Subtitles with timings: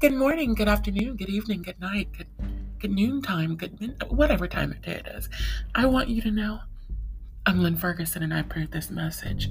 [0.00, 2.26] Good morning, good afternoon, good evening, good night, good,
[2.78, 5.28] good noontime, good min- whatever time of day it is.
[5.74, 6.60] I want you to know
[7.44, 9.50] I'm Lynn Ferguson and I approve this message.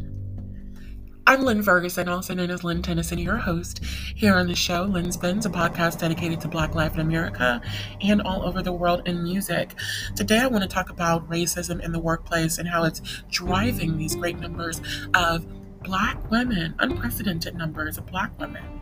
[1.27, 3.85] I'm Lynn Ferguson, also known as Lynn Tennyson, your host
[4.15, 7.61] here on the show, Lynn's Bins, a podcast dedicated to Black life in America
[8.01, 9.75] and all over the world in music.
[10.15, 14.15] Today, I want to talk about racism in the workplace and how it's driving these
[14.15, 14.81] great numbers
[15.13, 15.45] of
[15.83, 18.78] Black women, unprecedented numbers of Black women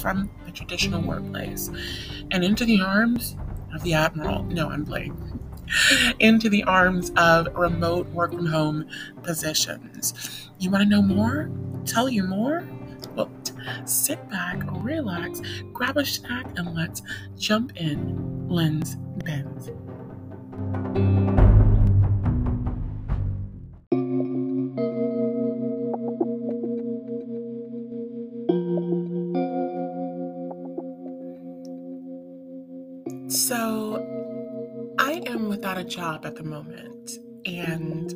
[0.00, 1.70] from the traditional workplace
[2.30, 3.36] and into the arms
[3.74, 4.42] of the Admiral.
[4.44, 5.40] No, I'm playing.
[6.18, 8.86] Into the arms of remote work from home
[9.22, 10.48] positions.
[10.58, 11.50] You want to know more?
[11.84, 12.66] Tell you more?
[13.14, 13.30] Well,
[13.84, 15.40] sit back, relax,
[15.72, 17.02] grab a snack, and let's
[17.36, 19.70] jump in Lynn's Bins.
[35.88, 37.10] Job at the moment,
[37.46, 38.14] and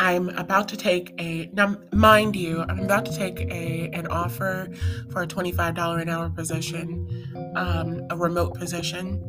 [0.00, 4.68] I'm about to take a now, mind you, I'm about to take a an offer
[5.10, 7.06] for a twenty-five dollar an hour position,
[7.54, 9.26] um, a remote position.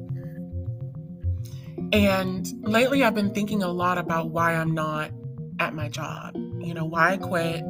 [1.94, 5.12] And lately, I've been thinking a lot about why I'm not
[5.60, 6.36] at my job.
[6.62, 7.62] You know, why I quit,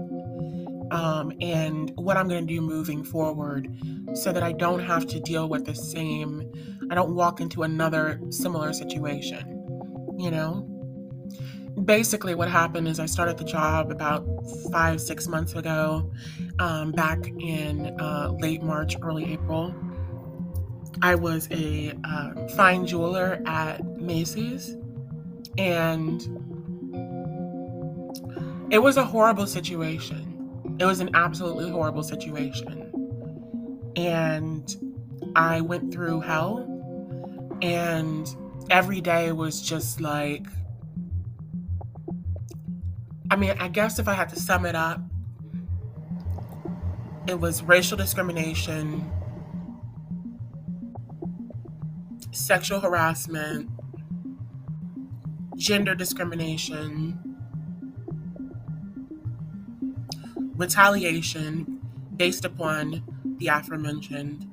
[0.92, 3.68] um, and what I'm going to do moving forward
[4.14, 6.52] so that I don't have to deal with the same,
[6.92, 10.68] I don't walk into another similar situation, you know?
[11.86, 14.28] Basically, what happened is I started the job about
[14.72, 16.12] five, six months ago,
[16.60, 19.74] um, back in uh, late March, early April.
[21.02, 24.76] I was a uh, fine jeweler at Macy's,
[25.58, 26.22] and
[28.70, 30.32] it was a horrible situation
[30.82, 32.92] it was an absolutely horrible situation.
[33.96, 34.76] And
[35.36, 36.66] I went through hell.
[37.62, 38.36] And
[38.70, 40.46] every day was just like,
[43.30, 45.00] I mean, I guess if I had to sum it up,
[47.28, 49.10] it was racial discrimination,
[52.32, 53.70] sexual harassment,
[55.56, 57.20] gender discrimination,
[60.56, 61.80] retaliation
[62.18, 63.04] based upon
[63.38, 64.48] the aforementioned,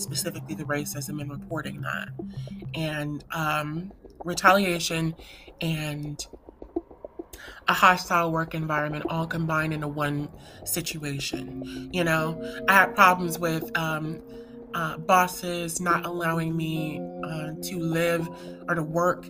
[0.00, 2.08] specifically the racism and reporting that,
[2.74, 3.92] and um,
[4.24, 5.14] retaliation
[5.60, 6.26] and
[7.68, 10.28] a hostile work environment all combined into one
[10.64, 11.90] situation.
[11.92, 14.20] You know, I had problems with um,
[14.74, 18.28] uh, bosses not allowing me uh, to live
[18.68, 19.26] or to work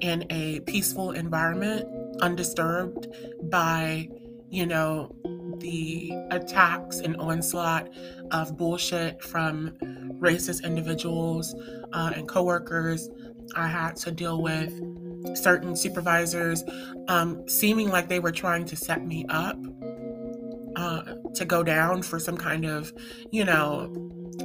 [0.00, 1.86] in a peaceful environment,
[2.20, 3.08] undisturbed
[3.44, 4.08] by,
[4.50, 5.14] you know,
[5.58, 7.88] the attacks and onslaught
[8.30, 9.76] of bullshit from
[10.20, 11.54] racist individuals
[11.92, 13.08] uh, and coworkers.
[13.54, 14.72] I had to deal with
[15.36, 16.64] certain supervisors
[17.08, 19.58] um, seeming like they were trying to set me up
[20.76, 21.02] uh,
[21.34, 22.92] to go down for some kind of,
[23.30, 23.92] you know,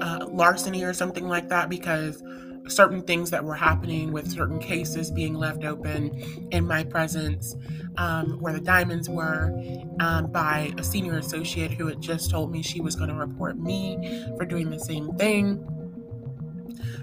[0.02, 2.24] uh, larceny or something like that because
[2.68, 6.12] certain things that were happening with certain cases being left open
[6.52, 7.56] in my presence,
[7.98, 9.52] um, where the diamonds were,
[10.00, 13.58] um, by a senior associate who had just told me she was going to report
[13.58, 15.68] me for doing the same thing.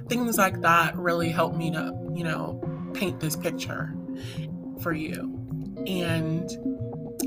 [0.09, 2.61] Things like that really helped me to, you know,
[2.95, 3.95] paint this picture
[4.81, 5.37] for you.
[5.87, 6.51] And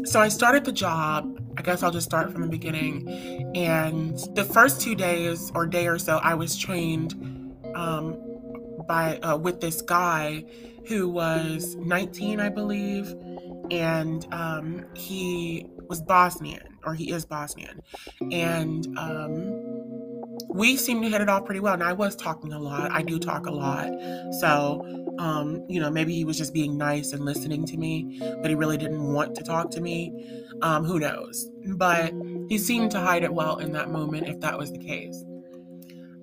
[0.05, 1.39] so I started the job.
[1.55, 3.07] I guess I'll just start from the beginning.
[3.55, 7.32] And the first two days or day or so, I was trained
[7.75, 8.17] um,
[8.87, 10.45] by uh, with this guy
[10.87, 13.15] who was 19, I believe,
[13.71, 17.81] and um, he was Bosnian, or he is Bosnian,
[18.31, 21.73] and um, we seemed to hit it off pretty well.
[21.73, 22.91] And I was talking a lot.
[22.91, 23.89] I do talk a lot,
[24.39, 24.85] so
[25.19, 28.55] um, you know, maybe he was just being nice and listening to me, but he
[28.55, 30.41] really didn't want to talk to me.
[30.61, 31.49] Um, who knows?
[31.65, 32.13] But
[32.49, 35.23] he seemed to hide it well in that moment, if that was the case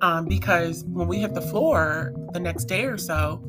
[0.01, 3.43] um, because when we hit the floor the next day or so,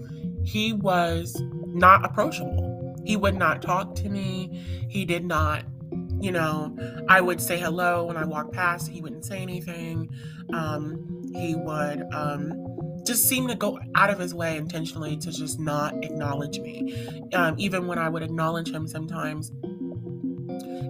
[0.44, 2.96] he was not approachable.
[3.06, 4.64] He would not talk to me.
[4.90, 5.64] He did not,
[6.20, 6.76] you know,
[7.08, 8.90] I would say hello when I walked past.
[8.90, 10.10] He wouldn't say anything.
[10.54, 12.54] Um, he would um,
[13.06, 16.94] just seem to go out of his way intentionally to just not acknowledge me.
[17.34, 19.52] Um, even when I would acknowledge him sometimes,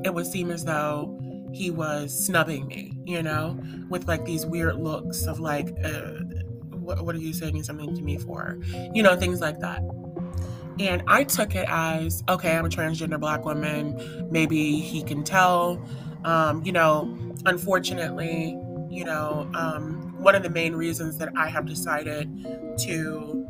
[0.03, 1.17] it would seem as though
[1.53, 3.59] he was snubbing me, you know,
[3.89, 6.19] with like these weird looks of like, uh,
[6.71, 8.57] what, what are you saying something to me for?
[8.93, 9.81] You know, things like that.
[10.79, 14.27] And I took it as, okay, I'm a transgender black woman.
[14.31, 15.83] Maybe he can tell.
[16.23, 18.57] Um, you know, unfortunately,
[18.89, 22.29] you know, um, one of the main reasons that I have decided
[22.79, 23.47] to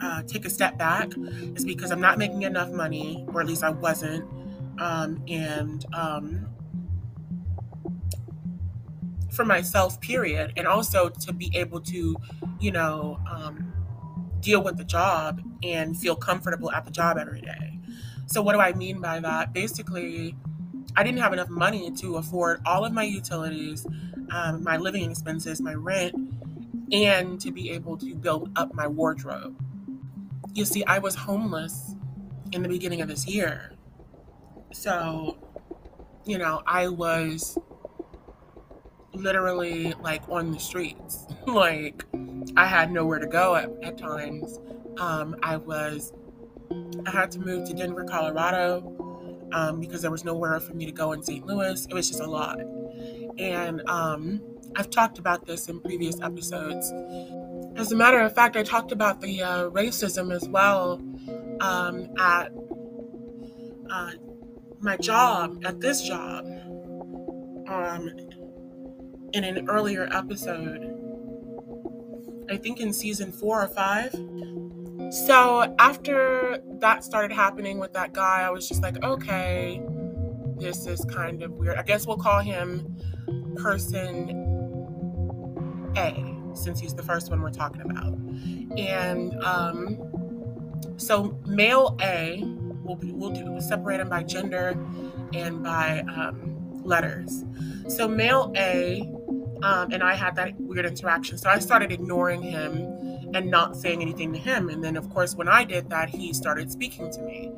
[0.00, 1.10] uh, take a step back
[1.56, 4.24] is because I'm not making enough money, or at least I wasn't.
[4.78, 6.46] Um, and um,
[9.34, 10.52] for myself, period.
[10.56, 12.16] And also to be able to,
[12.60, 13.72] you know, um,
[14.40, 17.78] deal with the job and feel comfortable at the job every day.
[18.26, 19.52] So, what do I mean by that?
[19.52, 20.36] Basically,
[20.96, 23.86] I didn't have enough money to afford all of my utilities,
[24.30, 26.14] um, my living expenses, my rent,
[26.92, 29.56] and to be able to build up my wardrobe.
[30.54, 31.94] You see, I was homeless
[32.52, 33.72] in the beginning of this year.
[34.72, 35.36] So,
[36.24, 37.58] you know, I was
[39.14, 41.26] literally like on the streets.
[41.46, 42.04] like,
[42.56, 44.60] I had nowhere to go at, at times.
[44.98, 46.12] Um, I was,
[47.06, 50.92] I had to move to Denver, Colorado um, because there was nowhere for me to
[50.92, 51.46] go in St.
[51.46, 51.86] Louis.
[51.86, 52.60] It was just a lot.
[53.38, 54.40] And um,
[54.76, 56.92] I've talked about this in previous episodes.
[57.76, 61.00] As a matter of fact, I talked about the uh, racism as well
[61.60, 62.52] um, at
[63.90, 64.12] uh,
[64.80, 66.44] my job, at this job,
[67.68, 68.10] um,
[69.34, 70.90] in an earlier episode.
[72.48, 74.14] I think in season four or five.
[75.10, 79.82] So after that started happening with that guy, I was just like, okay,
[80.58, 81.76] this is kind of weird.
[81.76, 82.96] I guess we'll call him
[83.56, 84.30] person
[85.96, 88.14] A, since he's the first one we're talking about.
[88.78, 89.98] And um,
[90.96, 92.42] so male A,
[92.84, 94.78] we'll, we'll do separate him by gender
[95.32, 97.44] and by um, letters.
[97.88, 99.10] So male A
[99.64, 101.38] um, and I had that weird interaction.
[101.38, 102.74] So I started ignoring him
[103.34, 104.68] and not saying anything to him.
[104.68, 107.50] And then, of course, when I did that, he started speaking to me.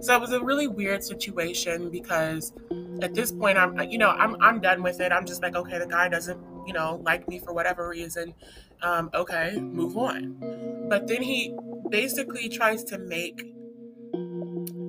[0.00, 2.52] So it was a really weird situation because
[3.00, 5.10] at this point, I'm, you know, I'm, I'm done with it.
[5.10, 8.34] I'm just like, okay, the guy doesn't, you know, like me for whatever reason.
[8.82, 10.86] Um, okay, move on.
[10.90, 11.56] But then he
[11.88, 13.54] basically tries to make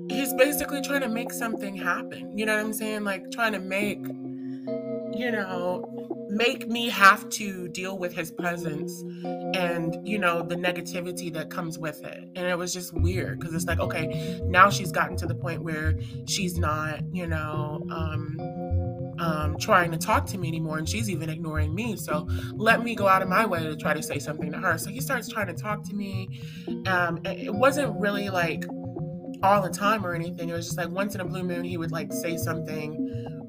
[0.10, 2.38] he's basically trying to make something happen.
[2.38, 3.04] You know what I'm saying?
[3.04, 4.06] Like trying to make,
[5.16, 9.02] you know, make me have to deal with his presence
[9.56, 13.54] and you know the negativity that comes with it and it was just weird because
[13.54, 15.96] it's like okay now she's gotten to the point where
[16.28, 18.38] she's not you know um
[19.20, 21.96] um, trying to talk to me anymore, and she's even ignoring me.
[21.96, 24.78] So let me go out of my way to try to say something to her.
[24.78, 26.42] So he starts trying to talk to me.
[26.86, 28.66] Um, it wasn't really like
[29.44, 30.50] all the time or anything.
[30.50, 33.05] It was just like once in a blue moon, he would like say something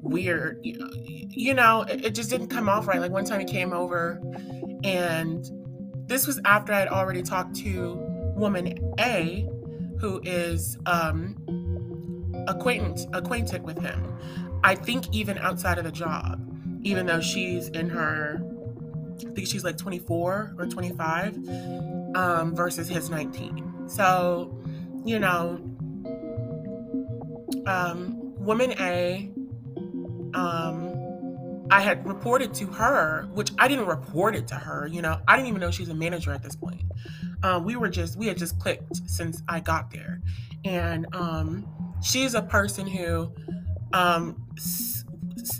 [0.07, 0.59] weird.
[0.63, 2.99] You know, it, just didn't come off right.
[2.99, 4.21] Like one time he came over,
[4.83, 5.49] and
[6.07, 7.95] this was after I had already talked to
[8.35, 9.47] woman A,
[9.99, 11.35] who is um,
[12.47, 14.17] acquainted acquainted with him.
[14.63, 16.41] I think even outside of the job,
[16.83, 18.41] even though she's in her,
[19.19, 21.37] I think she's like 24 or 25,
[22.15, 23.87] um, versus his 19.
[23.87, 24.57] So,
[25.05, 25.61] you know,
[27.65, 29.31] um, woman A
[30.33, 34.87] um, I had reported to her, which I didn't report it to her.
[34.87, 36.81] You know, I didn't even know she's a manager at this point.
[37.43, 40.21] Um, we were just, we had just clicked since I got there.
[40.63, 41.67] And um,
[42.01, 43.31] she's a person who
[43.93, 45.03] um, s-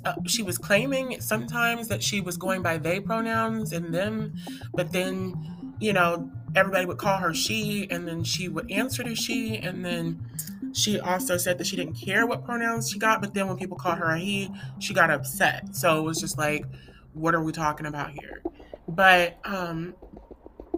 [0.06, 4.34] uh, she was claiming sometimes that she was going by they pronouns and them,
[4.74, 9.16] but then, you know, everybody would call her she, and then she would answer to
[9.16, 10.26] she, and then
[10.74, 13.78] she also said that she didn't care what pronouns she got, but then when people
[13.78, 14.50] called her a he,
[14.80, 15.76] she got upset.
[15.76, 16.66] So it was just like,
[17.14, 18.42] what are we talking about here?
[18.88, 19.96] But um,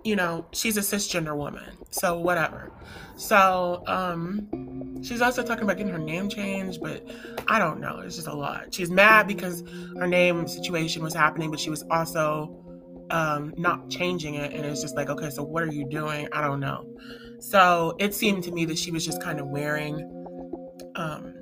[0.04, 2.72] you know, she's a cisgender woman, so whatever.
[3.16, 7.06] So um, she's also talking about getting her name changed, but
[7.48, 8.00] I don't know.
[8.00, 8.74] It's just a lot.
[8.74, 9.64] She's mad because
[9.98, 12.56] her name situation was happening, but she was also
[13.10, 16.28] um, not changing it, and it's just like, okay, so what are you doing?
[16.32, 16.86] I don't know.
[17.40, 19.96] So it seemed to me that she was just kind of wearing,
[20.96, 21.34] um,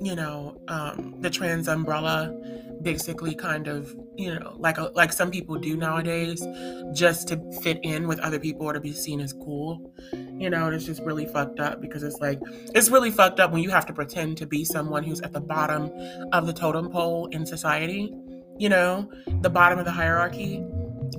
[0.00, 2.34] you know, um, the trans umbrella,
[2.82, 6.46] basically kind of, you know, like a, like some people do nowadays,
[6.92, 9.92] just to fit in with other people or to be seen as cool.
[10.38, 12.38] You know, it's just really fucked up because it's like
[12.74, 15.40] it's really fucked up when you have to pretend to be someone who's at the
[15.40, 15.90] bottom
[16.32, 18.12] of the totem pole in society.
[18.58, 20.62] You know, the bottom of the hierarchy,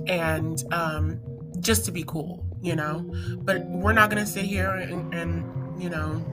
[0.06, 1.20] and um,
[1.60, 3.04] just to be cool you know.
[3.38, 6.24] But we're not going to sit here and, and you know,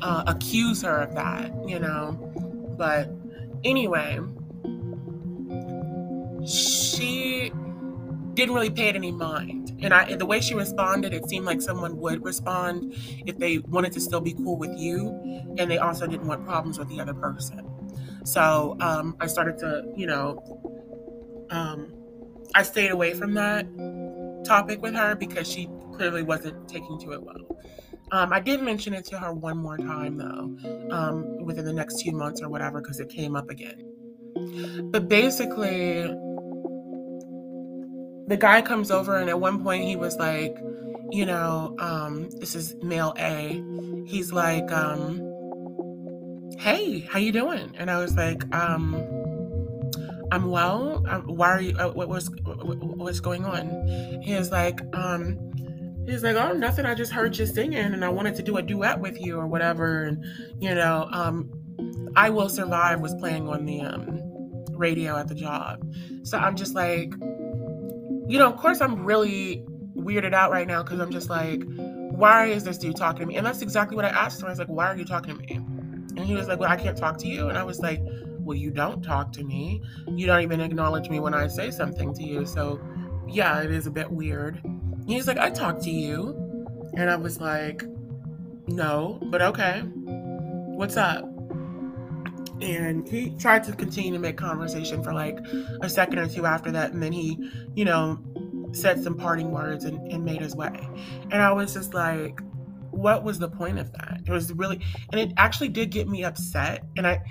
[0.00, 2.12] uh, accuse her of that, you know.
[2.76, 3.10] But
[3.64, 4.20] anyway,
[6.46, 7.52] she
[8.34, 9.76] didn't really pay it any mind.
[9.80, 12.94] And I, the way she responded, it seemed like someone would respond
[13.26, 15.08] if they wanted to still be cool with you,
[15.58, 17.68] and they also didn't want problems with the other person.
[18.24, 20.38] So um, I started to, you know,
[21.50, 22.01] um,
[22.54, 23.66] I stayed away from that
[24.44, 27.58] topic with her because she clearly wasn't taking to it well.
[28.10, 32.02] Um, I did mention it to her one more time though, um, within the next
[32.02, 33.82] few months or whatever, because it came up again.
[34.90, 36.02] But basically,
[38.26, 40.56] the guy comes over, and at one point he was like,
[41.10, 43.62] you know, um, this is male A.
[44.06, 45.20] He's like, um,
[46.58, 47.74] hey, how you doing?
[47.78, 48.94] And I was like, um,
[50.32, 51.04] I'm well.
[51.10, 51.76] Um, why are you?
[51.76, 54.22] Uh, what was what, what's going on?
[54.22, 55.38] He was like, um,
[56.06, 56.86] he's like, oh, nothing.
[56.86, 59.46] I just heard you singing, and I wanted to do a duet with you or
[59.46, 60.04] whatever.
[60.04, 60.24] And
[60.58, 61.50] you know, um,
[62.16, 64.20] I will survive was playing on the um
[64.70, 65.86] radio at the job.
[66.22, 67.12] So I'm just like,
[68.26, 72.46] you know, of course, I'm really weirded out right now because I'm just like, why
[72.46, 73.36] is this dude talking to me?
[73.36, 74.46] And that's exactly what I asked him.
[74.46, 75.56] I was like, why are you talking to me?
[76.16, 77.50] And he was like, well, I can't talk to you.
[77.50, 78.00] And I was like,
[78.42, 79.82] well, you don't talk to me.
[80.08, 82.44] You don't even acknowledge me when I say something to you.
[82.46, 82.80] So,
[83.28, 84.60] yeah, it is a bit weird.
[85.06, 86.38] He's like, I talk to you.
[86.94, 87.84] And I was like,
[88.66, 89.82] no, but okay.
[89.84, 91.24] What's up?
[92.60, 95.38] And he tried to continue to make conversation for like
[95.80, 96.92] a second or two after that.
[96.92, 97.38] And then he,
[97.74, 98.18] you know,
[98.72, 100.88] said some parting words and, and made his way.
[101.30, 102.40] And I was just like,
[102.92, 104.20] what was the point of that?
[104.26, 104.80] It was really,
[105.10, 106.84] and it actually did get me upset.
[106.96, 107.22] And I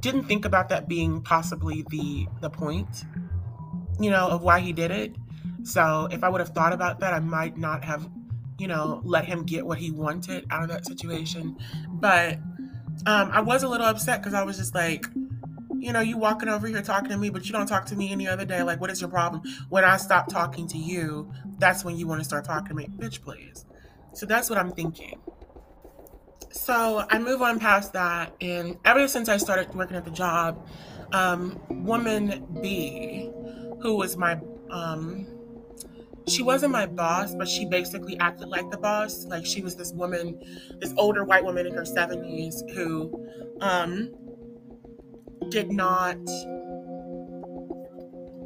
[0.00, 3.04] didn't think about that being possibly the the point,
[4.00, 5.14] you know, of why he did it.
[5.62, 8.08] So if I would have thought about that, I might not have,
[8.58, 11.56] you know, let him get what he wanted out of that situation.
[11.88, 12.38] But
[13.06, 15.06] um, I was a little upset because I was just like,
[15.78, 18.10] you know, you walking over here talking to me, but you don't talk to me
[18.10, 18.62] any other day.
[18.62, 19.42] Like, what is your problem?
[19.68, 22.88] When I stop talking to you, that's when you want to start talking to me.
[22.98, 23.64] Bitch, please.
[24.14, 25.20] So that's what I'm thinking.
[26.50, 30.66] So I move on past that, and ever since I started working at the job,
[31.12, 33.30] um, woman B,
[33.80, 34.38] who was my,
[34.70, 35.26] um,
[36.28, 39.24] she wasn't my boss, but she basically acted like the boss.
[39.24, 40.40] Like she was this woman,
[40.78, 43.28] this older white woman in her 70s who
[43.60, 44.12] um,
[45.48, 46.18] did not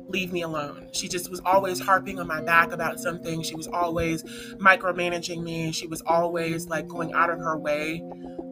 [0.09, 0.89] leave me alone.
[0.93, 3.43] She just was always harping on my back about something.
[3.43, 4.23] She was always
[4.55, 5.73] micromanaging me.
[5.73, 8.03] She was always like going out of her way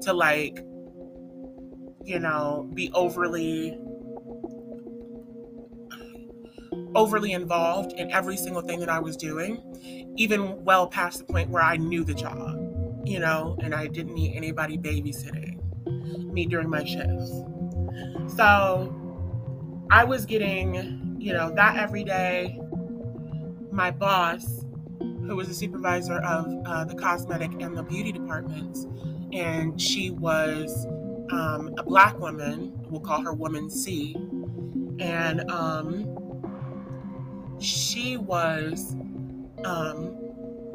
[0.03, 0.65] to like,
[2.05, 3.79] you know, be overly
[6.95, 11.51] overly involved in every single thing that I was doing, even well past the point
[11.51, 12.57] where I knew the job,
[13.05, 15.61] you know, and I didn't need anybody babysitting
[16.33, 17.31] me during my shifts.
[18.37, 18.95] So
[19.91, 22.61] I was getting, you know, that every day.
[23.73, 24.67] My boss,
[25.01, 28.87] who was a supervisor of uh, the cosmetic and the beauty departments,
[29.33, 30.87] and she was
[31.33, 32.75] um, a black woman.
[32.91, 34.15] We'll call her Woman C,
[35.01, 36.05] and um,
[37.59, 38.95] she was
[39.65, 40.15] um,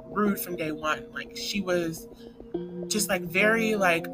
[0.10, 1.06] rude from day one.
[1.14, 2.08] Like she was
[2.88, 4.08] just like very like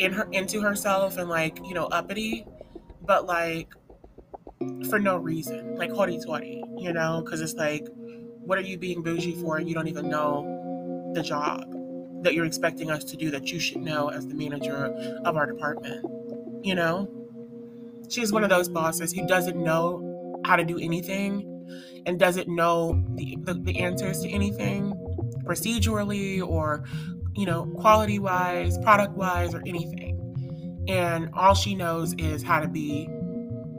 [0.00, 2.44] in her into herself and like you know uppity,
[3.06, 3.72] but like
[4.88, 7.86] for no reason, like hoity toity, you know, because it's like,
[8.40, 9.56] what are you being bougie for?
[9.56, 11.64] And you don't even know the job
[12.22, 14.86] that you're expecting us to do that you should know as the manager
[15.24, 16.04] of our department,
[16.62, 17.08] you know?
[18.10, 21.46] She's one of those bosses who doesn't know how to do anything
[22.04, 24.92] and doesn't know the, the, the answers to anything
[25.44, 26.84] procedurally or,
[27.34, 30.84] you know, quality wise, product wise, or anything.
[30.88, 33.08] And all she knows is how to be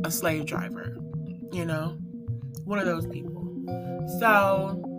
[0.04, 0.98] a slave driver,
[1.52, 1.98] you know,
[2.66, 3.48] one of those people.
[4.20, 4.92] So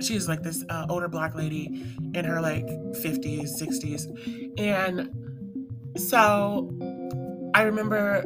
[0.00, 4.58] she's like this uh, older black lady in her like 50s, 60s.
[4.58, 5.10] And
[5.96, 6.70] so
[7.54, 8.24] I remember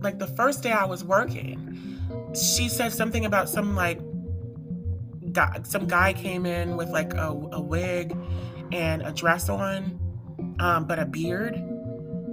[0.00, 2.00] like the first day I was working,
[2.34, 4.00] she said something about some like
[5.32, 8.16] guy, some guy came in with like a, a wig
[8.72, 9.98] and a dress on,
[10.58, 11.56] um, but a beard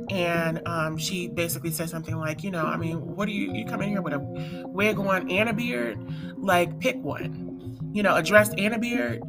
[0.10, 3.66] and um, she basically said something like, you know, I mean, what do you you
[3.66, 4.20] come in here with a
[4.68, 6.00] wig on and a beard?
[6.38, 9.22] Like, pick one, you know, a dress and a beard.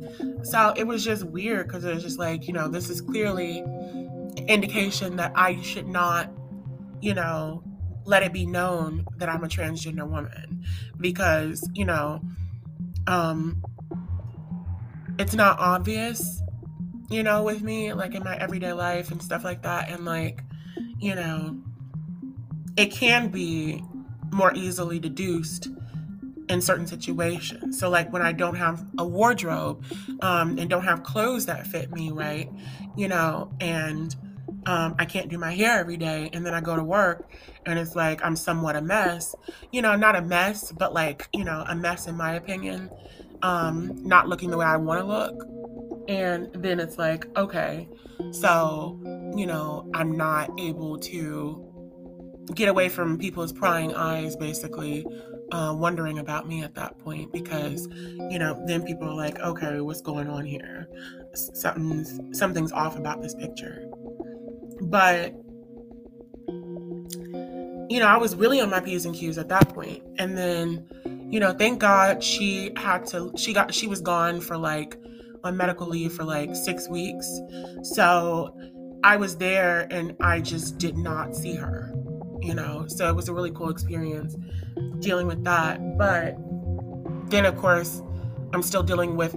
[0.43, 3.65] So it was just weird because it was just like, you know, this is clearly
[4.49, 6.33] indication that I should not,
[7.01, 7.63] you know,
[8.05, 10.65] let it be known that I'm a transgender woman
[10.99, 12.21] because, you know,
[13.07, 13.63] um,
[15.19, 16.43] it's not obvious,
[17.11, 19.91] you know, with me, like in my everyday life and stuff like that.
[19.91, 20.43] And like,
[21.01, 21.59] you know,
[22.77, 23.83] it can be
[24.33, 25.69] more easily deduced
[26.49, 27.79] in certain situations.
[27.79, 29.85] So, like when I don't have a wardrobe
[30.21, 32.51] um, and don't have clothes that fit me right,
[32.97, 34.15] you know, and
[34.67, 36.31] um, I can't do my hair every day.
[36.33, 37.31] And then I go to work
[37.67, 39.35] and it's like I'm somewhat a mess.
[39.73, 42.91] You know, not a mess, but like, you know, a mess in my opinion.
[43.43, 45.60] Um, not looking the way I want to look.
[46.09, 47.89] And then it's like, okay,
[48.33, 48.99] so,
[49.37, 51.67] you know, I'm not able to
[52.55, 55.07] get away from people's prying eyes, basically,
[55.53, 57.89] uh, wondering about me at that point because,
[58.31, 60.89] you know, then people are like, okay, what's going on here?
[61.35, 63.85] Something's something's off about this picture.
[64.83, 65.35] But
[67.91, 70.05] you know, I was really on my P's and Q's at that point.
[70.17, 70.87] And then,
[71.29, 74.97] you know, thank God she had to she got she was gone for like
[75.45, 77.41] on medical leave for like six weeks.
[77.83, 78.55] So
[79.03, 81.95] I was there and I just did not see her,
[82.41, 82.87] you know.
[82.89, 84.37] So it was a really cool experience
[84.99, 85.81] dealing with that.
[85.99, 86.37] But
[87.31, 88.03] then, of course,
[88.53, 89.35] I'm still dealing with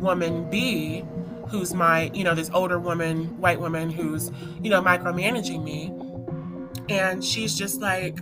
[0.00, 1.04] woman B,
[1.48, 4.30] who's my, you know, this older woman, white woman who's,
[4.62, 5.92] you know, micromanaging me.
[6.88, 8.18] And she's just like,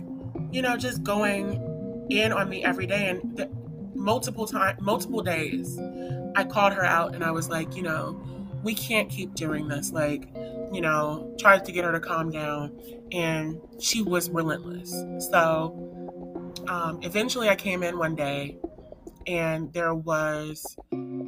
[0.51, 3.09] you know, just going in on me every day.
[3.09, 3.47] And
[4.07, 5.77] multiple times, multiple days,
[6.33, 8.17] I called her out and I was like, you know,
[8.63, 9.91] we can't keep doing this.
[9.91, 10.29] Like,
[10.71, 12.71] you know, tried to get her to calm down.
[13.11, 14.91] And she was relentless.
[15.29, 15.43] So,
[16.69, 18.57] um, eventually I came in one day
[19.27, 20.77] and there was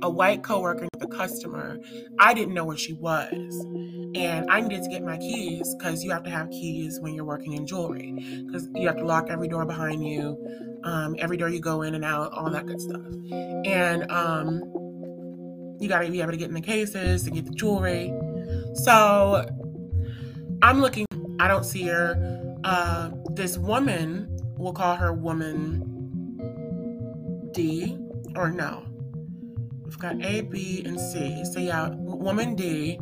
[0.01, 1.79] a white coworker the customer.
[2.19, 3.65] I didn't know where she was.
[4.15, 7.25] And I needed to get my keys because you have to have keys when you're
[7.25, 10.37] working in jewelry because you have to lock every door behind you,
[10.83, 13.01] um, every door you go in and out, all that good stuff.
[13.65, 14.61] And um,
[15.79, 18.13] you got to be able to get in the cases to get the jewelry.
[18.73, 19.45] So
[20.61, 21.05] I'm looking,
[21.39, 22.55] I don't see her.
[22.63, 25.88] Uh, this woman we'll call her woman
[27.53, 27.97] D,
[28.35, 28.85] or no.
[29.83, 31.43] We've got A, B, and C.
[31.51, 32.99] So yeah, woman D,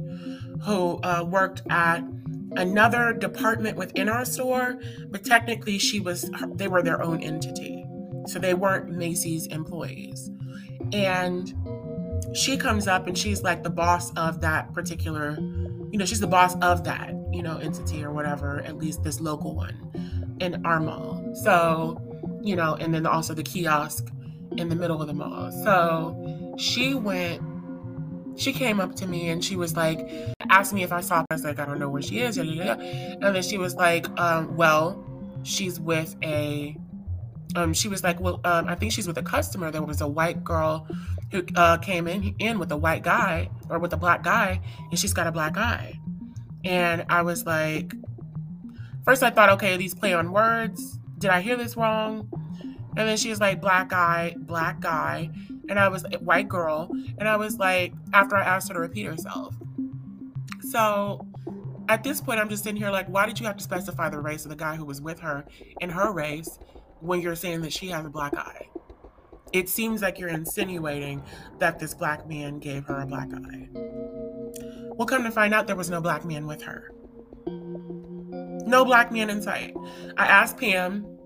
[0.64, 2.04] who uh, worked at
[2.56, 7.86] another department within our store, but technically she was they were their own entity.
[8.28, 10.30] So they weren't Macy's employees.
[10.92, 11.54] And
[12.34, 15.38] she comes up and she's like the boss of that particular,
[15.92, 19.20] you know, she's the boss of that, you know, entity or whatever, at least this
[19.20, 21.24] local one in our mall.
[21.44, 22.02] So,
[22.42, 24.08] you know, and then also the kiosk
[24.56, 25.52] in the middle of the mall.
[25.64, 27.42] So she went,
[28.36, 30.00] she came up to me and she was like,
[30.50, 31.26] asked me if I saw her.
[31.30, 32.38] I was like, I don't know where she is.
[32.38, 35.04] And then she was like, um, well,
[35.44, 36.78] she's with a,
[37.56, 39.72] um, she was like, well, um, I think she's with a customer.
[39.72, 40.88] There was a white girl
[41.32, 45.00] who uh, came in in with a white guy or with a black guy, and
[45.00, 46.00] she's got a black eye.
[46.64, 47.94] And I was like,
[49.08, 51.00] First, I thought, okay, these play on words.
[51.18, 52.30] Did I hear this wrong?
[52.98, 55.30] And then she was like, black guy, black guy.
[55.70, 56.90] And I was eh, white girl.
[57.20, 59.56] And I was like, after I asked her to repeat herself.
[60.72, 61.28] So
[61.90, 64.20] at this point, I'm just sitting here like, why did you have to specify the
[64.20, 65.46] race of the guy who was with her
[65.80, 66.58] in her race
[67.00, 68.68] when you're saying that she has a black eye?
[69.54, 71.24] It seems like you're insinuating
[71.60, 73.70] that this black man gave her a black eye.
[74.96, 76.92] Well, come to find out, there was no black man with her.
[77.46, 79.76] No black man in sight.
[80.18, 81.17] I asked Pam.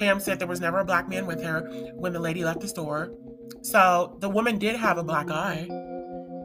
[0.00, 1.60] Pam said there was never a black man with her
[1.94, 3.12] when the lady left the store.
[3.60, 5.68] So the woman did have a black eye,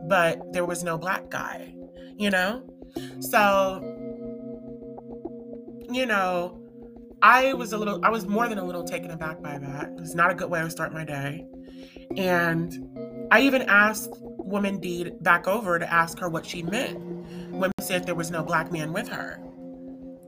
[0.08, 1.74] but there was no black guy,
[2.18, 2.64] you know?
[3.22, 3.82] So,
[5.90, 6.62] you know,
[7.22, 9.86] I was a little, I was more than a little taken aback by that.
[9.86, 11.46] It was not a good way to start my day.
[12.18, 17.00] And I even asked Woman Deed back over to ask her what she meant
[17.52, 19.42] when said there was no black man with her.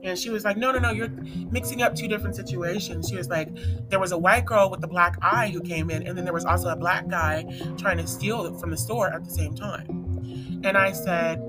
[0.02, 1.08] And she was like, No, no, no, you're
[1.50, 3.08] mixing up two different situations.
[3.08, 3.48] She was like,
[3.88, 6.34] There was a white girl with a black eye who came in, and then there
[6.34, 7.44] was also a black guy
[7.76, 10.60] trying to steal it from the store at the same time.
[10.64, 11.40] And I said,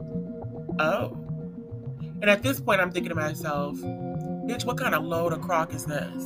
[0.79, 1.15] Oh.
[2.21, 5.73] And at this point, I'm thinking to myself, Bitch, what kind of load of crock
[5.73, 6.25] is this?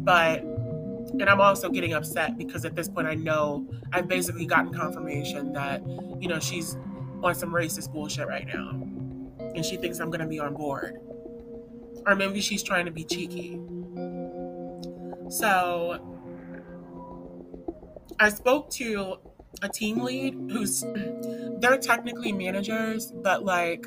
[0.00, 4.74] But, and I'm also getting upset because at this point, I know I've basically gotten
[4.74, 5.82] confirmation that,
[6.20, 6.76] you know, she's
[7.22, 8.82] on some racist bullshit right now
[9.54, 10.98] and she thinks I'm going to be on board.
[12.06, 13.60] Or maybe she's trying to be cheeky.
[15.30, 15.98] So
[18.20, 19.16] I spoke to
[19.62, 20.84] a team lead who's
[21.58, 23.86] they're technically managers, but like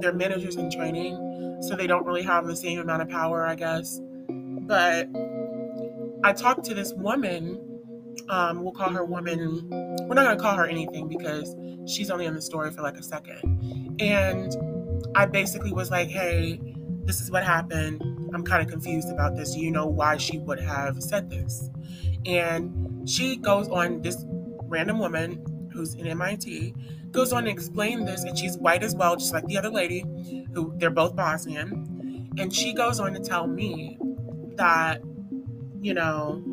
[0.00, 3.54] they're managers in training, so they don't really have the same amount of power, I
[3.54, 4.00] guess.
[4.28, 5.08] But
[6.24, 7.71] I talked to this woman.
[8.32, 9.68] Um, we'll call her woman.
[10.08, 11.54] We're not gonna call her anything because
[11.86, 13.94] she's only in the story for like a second.
[14.00, 14.56] And
[15.14, 16.58] I basically was like, hey,
[17.04, 18.00] this is what happened.
[18.34, 19.54] I'm kind of confused about this.
[19.54, 21.68] You know why she would have said this?
[22.24, 24.24] And she goes on this
[24.62, 26.74] random woman who's in MIT,
[27.10, 30.06] goes on to explain this, and she's white as well, just like the other lady,
[30.54, 32.30] who they're both Bosnian.
[32.38, 33.98] And she goes on to tell me
[34.56, 35.02] that,
[35.82, 36.51] you know,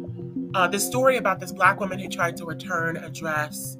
[0.56, 3.78] uh, the story about this black woman who tried to return a dress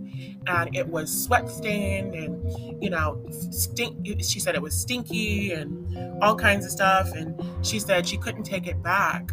[0.48, 6.22] and it was sweat stained and you know stink she said it was stinky and
[6.22, 9.32] all kinds of stuff and she said she couldn't take it back.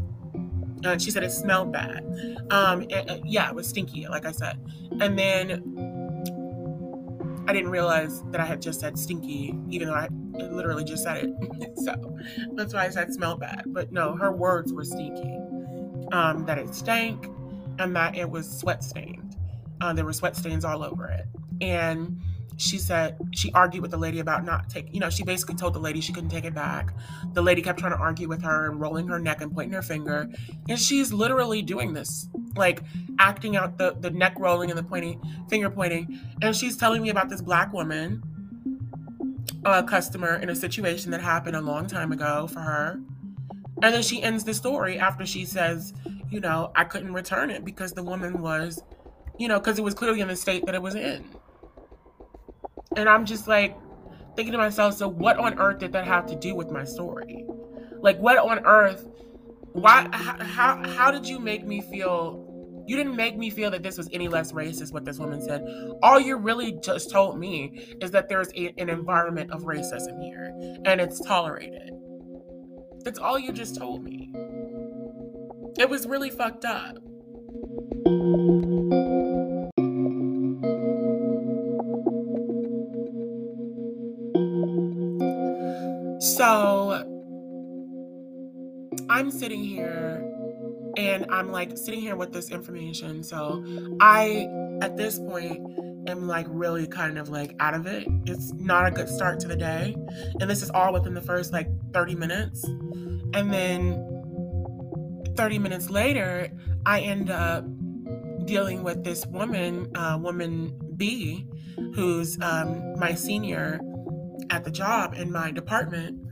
[0.85, 2.05] And she said it smelled bad.
[2.51, 4.59] Um it, yeah it was stinky like i said.
[5.01, 5.85] And then
[7.49, 11.25] i didn't realize that i had just said stinky even though i literally just said
[11.25, 11.31] it.
[11.85, 12.16] So
[12.55, 13.64] that's why i said smelled bad.
[13.66, 15.38] But no her words were stinky
[16.12, 17.29] um that it stank
[17.79, 19.27] and that it was sweat stained
[19.81, 21.27] uh, there were sweat stains all over it.
[21.61, 22.21] And
[22.59, 25.75] she said she argued with the lady about not taking, you know, she basically told
[25.75, 26.95] the lady she couldn't take it back.
[27.35, 29.83] The lady kept trying to argue with her and rolling her neck and pointing her
[29.83, 30.31] finger.
[30.69, 32.83] And she's literally doing this, like
[33.19, 36.19] acting out the, the neck rolling and the pointing, finger pointing.
[36.40, 38.23] And she's telling me about this black woman,
[39.66, 43.01] a customer in a situation that happened a long time ago for her.
[43.83, 45.93] And then she ends the story after she says,
[46.31, 48.83] you know, I couldn't return it because the woman was
[49.39, 51.25] you know, because it was clearly in the state that it was in.
[52.97, 53.77] And I'm just like
[54.35, 57.45] thinking to myself, so what on earth did that have to do with my story?
[58.01, 59.07] Like, what on earth?
[59.73, 60.09] Why?
[60.12, 60.83] How?
[60.83, 62.45] How did you make me feel?
[62.87, 64.93] You didn't make me feel that this was any less racist.
[64.93, 65.67] What this woman said.
[66.03, 70.55] All you really just told me is that there's a, an environment of racism here,
[70.87, 71.95] and it's tolerated.
[73.07, 74.33] That's all you just told me.
[75.79, 76.97] It was really fucked up.
[86.21, 87.07] So
[89.09, 90.29] I'm sitting here
[90.97, 93.23] and I'm like sitting here with this information.
[93.23, 93.64] So
[94.01, 94.49] I,
[94.83, 95.64] at this point,
[96.07, 98.07] am like really kind of like out of it.
[98.27, 99.97] It's not a good start to the day.
[100.40, 102.64] And this is all within the first like 30 minutes.
[102.64, 104.03] And then
[105.37, 106.51] 30 minutes later,
[106.85, 107.64] I end up
[108.47, 111.49] dealing with this woman, uh, woman B,
[111.95, 113.81] who's um, my senior
[114.51, 116.23] at the job in my department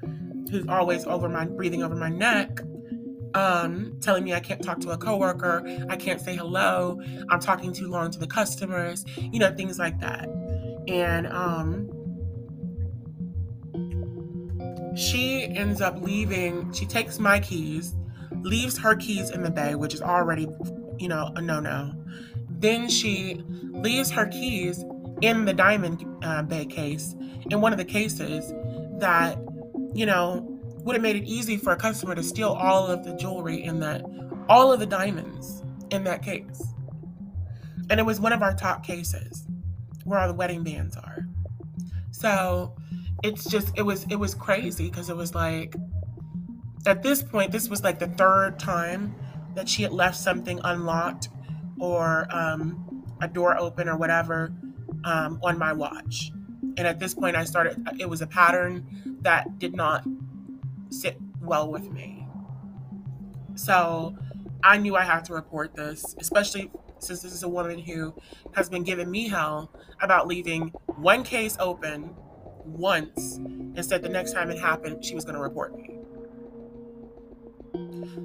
[0.51, 2.61] who's always over my breathing over my neck
[3.35, 7.73] um, telling me I can't talk to a coworker, I can't say hello, I'm talking
[7.73, 10.29] too long to the customers, you know, things like that.
[10.89, 11.91] And um,
[14.97, 17.95] she ends up leaving, she takes my keys,
[18.43, 20.47] leaves her keys in the bay, which is already,
[20.99, 21.93] you know, a no no.
[22.49, 24.85] Then she leaves her keys
[25.21, 27.15] in the diamond uh, bay case,
[27.51, 28.53] in one of the cases
[28.99, 29.39] that
[29.95, 30.54] you know,
[30.85, 33.81] would have made it easy for a customer to steal all of the jewelry in
[33.81, 34.05] that,
[34.49, 36.63] all of the diamonds in that case.
[37.91, 39.47] And it was one of our top cases
[40.05, 41.27] where all the wedding bands are.
[42.11, 42.77] So
[43.23, 45.75] it's just, it was, it was crazy because it was like,
[46.87, 49.15] at this point, this was like the third time
[49.55, 51.29] that she had left something unlocked
[51.81, 54.53] or um, a door open or whatever
[55.05, 56.31] um, on my watch.
[56.77, 60.05] And at this point, I started, it was a pattern that did not
[61.01, 62.27] sit well with me.
[63.55, 64.17] So
[64.63, 68.15] I knew I had to report this, especially since this is a woman who
[68.55, 72.15] has been giving me hell about leaving one case open
[72.65, 75.91] once and said the next time it happened, she was going to report me.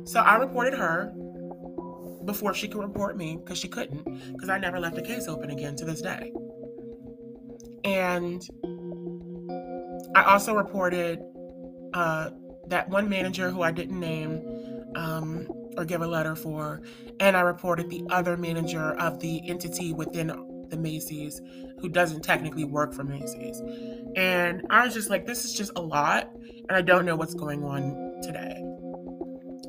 [0.06, 1.14] So I reported her
[2.26, 4.04] before she could report me because she couldn't,
[4.34, 6.32] because I never left a case open again to this day.
[7.84, 8.48] And
[10.16, 11.22] I also reported
[11.94, 12.30] uh,
[12.70, 14.42] that one manager who I didn't name
[14.96, 16.82] um, or give a letter for,
[17.20, 20.28] and I reported the other manager of the entity within
[20.70, 21.42] the Macy's
[21.80, 23.62] who doesn't technically work for Macy's.
[24.16, 27.34] And I was just like, this is just a lot, and I don't know what's
[27.34, 28.64] going on today.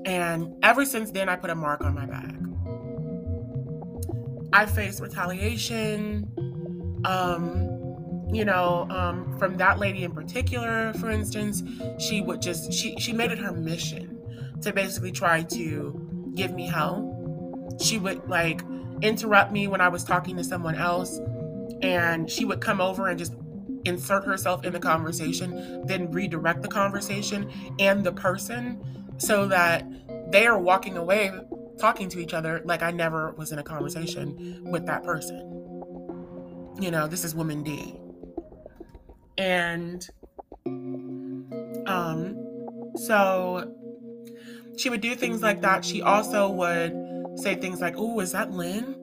[0.04, 2.34] And ever since then, I put a mark on my back.
[4.52, 6.26] I faced retaliation.
[7.04, 7.69] Um,
[8.32, 11.62] you know, um, from that lady in particular, for instance,
[11.98, 14.18] she would just she she made it her mission
[14.62, 17.16] to basically try to give me hell.
[17.80, 18.62] She would like
[19.02, 21.18] interrupt me when I was talking to someone else,
[21.82, 23.34] and she would come over and just
[23.84, 28.78] insert herself in the conversation, then redirect the conversation and the person
[29.16, 29.86] so that
[30.30, 31.30] they are walking away
[31.78, 35.38] talking to each other like I never was in a conversation with that person.
[36.78, 37.96] You know, this is woman D.
[39.40, 40.06] And
[41.86, 42.36] um,
[42.96, 43.74] so
[44.76, 45.84] she would do things like that.
[45.84, 46.94] She also would
[47.36, 49.00] say things like, Oh, is that Lynn?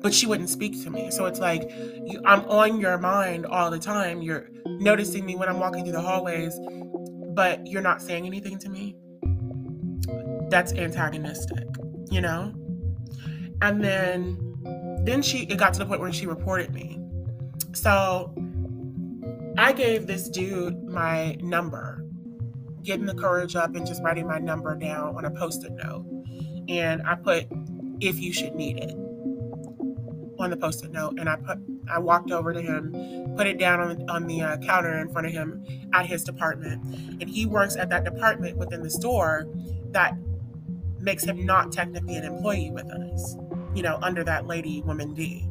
[0.00, 1.10] but she wouldn't speak to me.
[1.10, 1.70] So it's like
[2.04, 4.22] you, I'm on your mind all the time.
[4.22, 6.58] You're noticing me when I'm walking through the hallways,
[7.34, 8.96] but you're not saying anything to me.
[10.50, 11.66] That's antagonistic,
[12.10, 12.54] you know?
[13.60, 14.44] And then
[15.04, 17.00] then she it got to the point where she reported me.
[17.74, 18.32] So
[19.58, 22.04] I gave this dude my number,
[22.84, 26.06] getting the courage up and just writing my number down on a post-it note.
[26.68, 27.48] And I put
[28.00, 28.94] if you should need it
[30.38, 31.58] on the post-it note and I put
[31.90, 35.26] I walked over to him, put it down on, on the uh, counter in front
[35.26, 36.84] of him at his department.
[37.20, 39.48] And he works at that department within the store
[39.90, 40.14] that
[41.00, 43.36] makes him not technically an employee with us,
[43.74, 45.48] you know, under that lady, woman D.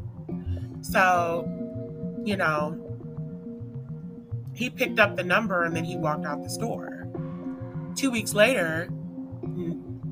[0.81, 1.45] So,
[2.23, 2.86] you know,
[4.57, 7.07] he picked up the number and then he walked out the store.
[7.95, 8.89] Two weeks later,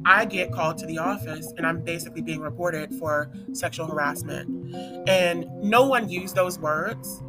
[0.06, 4.76] I get called to the office and I'm basically being reported for sexual harassment.
[5.10, 7.24] And no one used those words,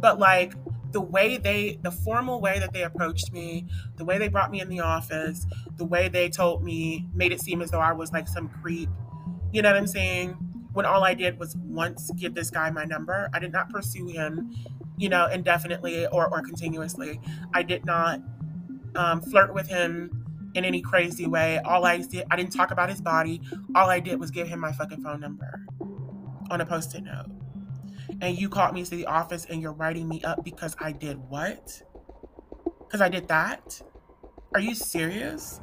[0.00, 0.54] but like
[0.90, 4.60] the way they, the formal way that they approached me, the way they brought me
[4.60, 8.12] in the office, the way they told me, made it seem as though I was
[8.12, 8.88] like some creep.
[9.52, 10.30] You know what I'm saying?
[10.72, 14.08] When all I did was once give this guy my number, I did not pursue
[14.08, 14.52] him,
[14.96, 17.20] you know, indefinitely or, or continuously.
[17.54, 18.20] I did not
[18.94, 21.58] um, flirt with him in any crazy way.
[21.58, 23.40] All I did, I didn't talk about his body.
[23.74, 25.60] All I did was give him my fucking phone number
[26.50, 27.26] on a post-it note.
[28.20, 31.18] And you called me to the office and you're writing me up because I did
[31.28, 31.82] what?
[32.80, 33.82] Because I did that?
[34.54, 35.60] Are you serious?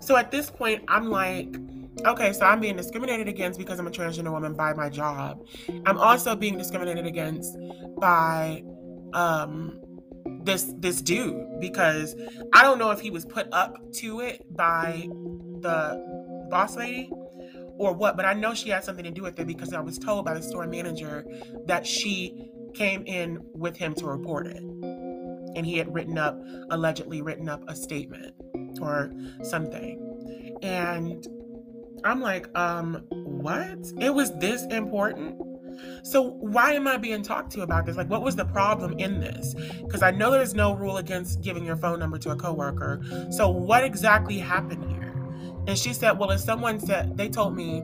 [0.00, 1.56] So at this point, I'm like,
[2.04, 5.46] okay, so I'm being discriminated against because I'm a transgender woman by my job.
[5.86, 7.56] I'm also being discriminated against
[7.98, 8.62] by
[9.14, 9.80] um
[10.42, 12.14] this this dude because
[12.52, 15.08] I don't know if he was put up to it by
[15.60, 17.10] the boss lady
[17.76, 19.98] or what, but I know she had something to do with it because I was
[19.98, 21.24] told by the store manager
[21.66, 24.62] that she came in with him to report it.
[25.56, 26.38] And he had written up,
[26.70, 28.34] allegedly written up a statement
[28.80, 30.58] or something.
[30.62, 31.26] And
[32.04, 33.78] I'm like, um, what?
[34.00, 35.40] It was this important?
[36.02, 37.96] So why am I being talked to about this?
[37.96, 39.54] Like, what was the problem in this?
[39.82, 43.02] Because I know there's no rule against giving your phone number to a coworker.
[43.30, 45.14] So what exactly happened here?
[45.66, 47.82] And she said, well, if someone said, they told me,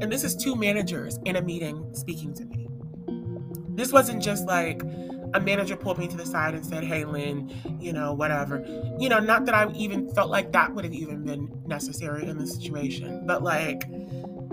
[0.00, 2.68] and this is two managers in a meeting speaking to me.
[3.74, 4.82] This wasn't just like
[5.34, 7.50] a manager pulled me to the side and said, hey, Lynn,
[7.80, 8.62] you know, whatever.
[8.98, 12.36] You know, not that I even felt like that would have even been necessary in
[12.36, 13.84] the situation, but like,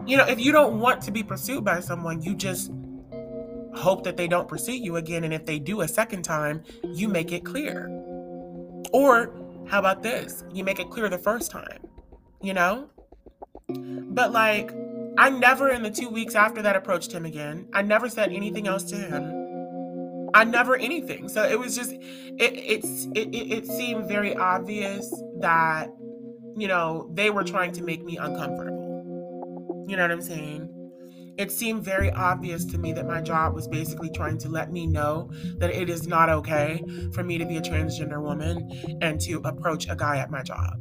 [0.05, 2.71] you know, if you don't want to be pursued by someone, you just
[3.75, 5.23] hope that they don't pursue you again.
[5.23, 7.87] And if they do a second time, you make it clear.
[8.91, 9.33] Or
[9.67, 10.43] how about this?
[10.51, 11.87] You make it clear the first time,
[12.41, 12.89] you know?
[13.67, 14.73] But like,
[15.17, 17.67] I never in the two weeks after that approached him again.
[17.73, 20.29] I never said anything else to him.
[20.33, 21.27] I never anything.
[21.27, 21.99] So it was just, it,
[22.39, 25.89] it's, it, it, seemed very obvious that,
[26.55, 29.85] you know, they were trying to make me uncomfortable.
[29.87, 30.69] You know what I'm saying?
[31.39, 34.85] It seemed very obvious to me that my job was basically trying to let me
[34.85, 38.69] know that it is not okay for me to be a transgender woman
[39.01, 40.73] and to approach a guy at my job.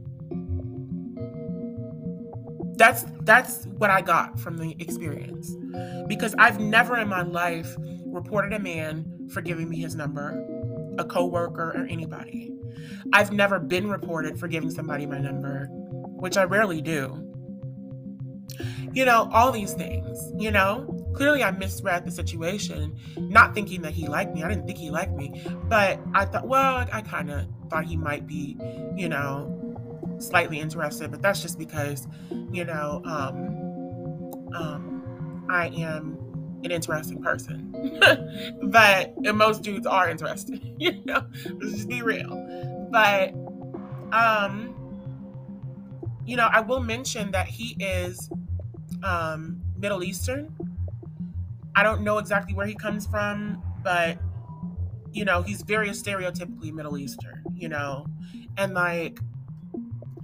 [2.77, 5.55] That's that's what I got from the experience.
[6.09, 10.45] Because I've never in my life reported a man for giving me his number,
[10.99, 12.53] a coworker or anybody.
[13.13, 17.29] I've never been reported for giving somebody my number, which I rarely do
[18.93, 20.95] you know, all these things, you know.
[21.15, 24.45] Clearly, I misread the situation, not thinking that he liked me.
[24.45, 27.97] I didn't think he liked me, but I thought, well, I kind of thought he
[27.97, 28.57] might be,
[28.95, 29.59] you know,
[30.19, 32.07] slightly interested, but that's just because,
[32.53, 36.19] you know, um, um, I am
[36.65, 37.73] an interesting person.
[38.63, 41.25] but and most dudes are interested, you know,
[41.61, 42.89] let's just be real.
[42.91, 43.35] But,
[44.13, 44.75] um,
[46.25, 48.31] you know, I will mention that he is
[49.03, 50.55] um, Middle Eastern.
[51.75, 54.19] I don't know exactly where he comes from, but
[55.13, 58.07] you know, he's very stereotypically Middle Eastern, you know,
[58.57, 59.21] and like,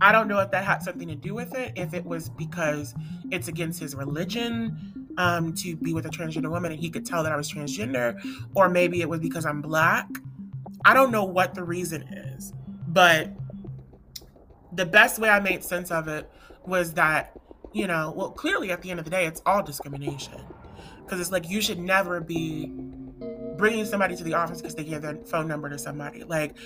[0.00, 2.94] I don't know if that had something to do with it, if it was because
[3.30, 7.22] it's against his religion um, to be with a transgender woman and he could tell
[7.22, 8.20] that I was transgender,
[8.54, 10.08] or maybe it was because I'm black.
[10.84, 12.52] I don't know what the reason is,
[12.88, 13.30] but
[14.72, 16.30] the best way I made sense of it
[16.66, 17.36] was that
[17.74, 20.40] you know, well, clearly at the end of the day, it's all discrimination.
[21.04, 22.72] Because it's like you should never be
[23.58, 26.22] bringing somebody to the office because they gave their phone number to somebody.
[26.24, 26.56] Like,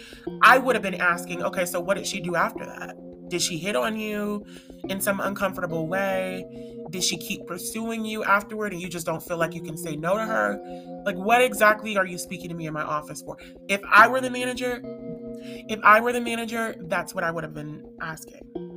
[0.42, 2.97] I would have been asking, okay, so what did she do after that?
[3.29, 4.44] Did she hit on you
[4.88, 6.44] in some uncomfortable way?
[6.90, 9.97] Did she keep pursuing you afterward and you just don't feel like you can say
[9.97, 10.59] no to her?
[11.05, 13.38] Like, what exactly are you speaking to me in my office for?
[13.68, 17.55] If I were the manager, if I were the manager, that's what I would have
[17.55, 18.68] been asking.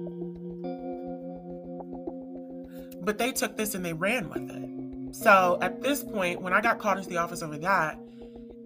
[3.02, 5.16] But they took this and they ran with it.
[5.16, 8.00] So at this point, when I got called into the office over that,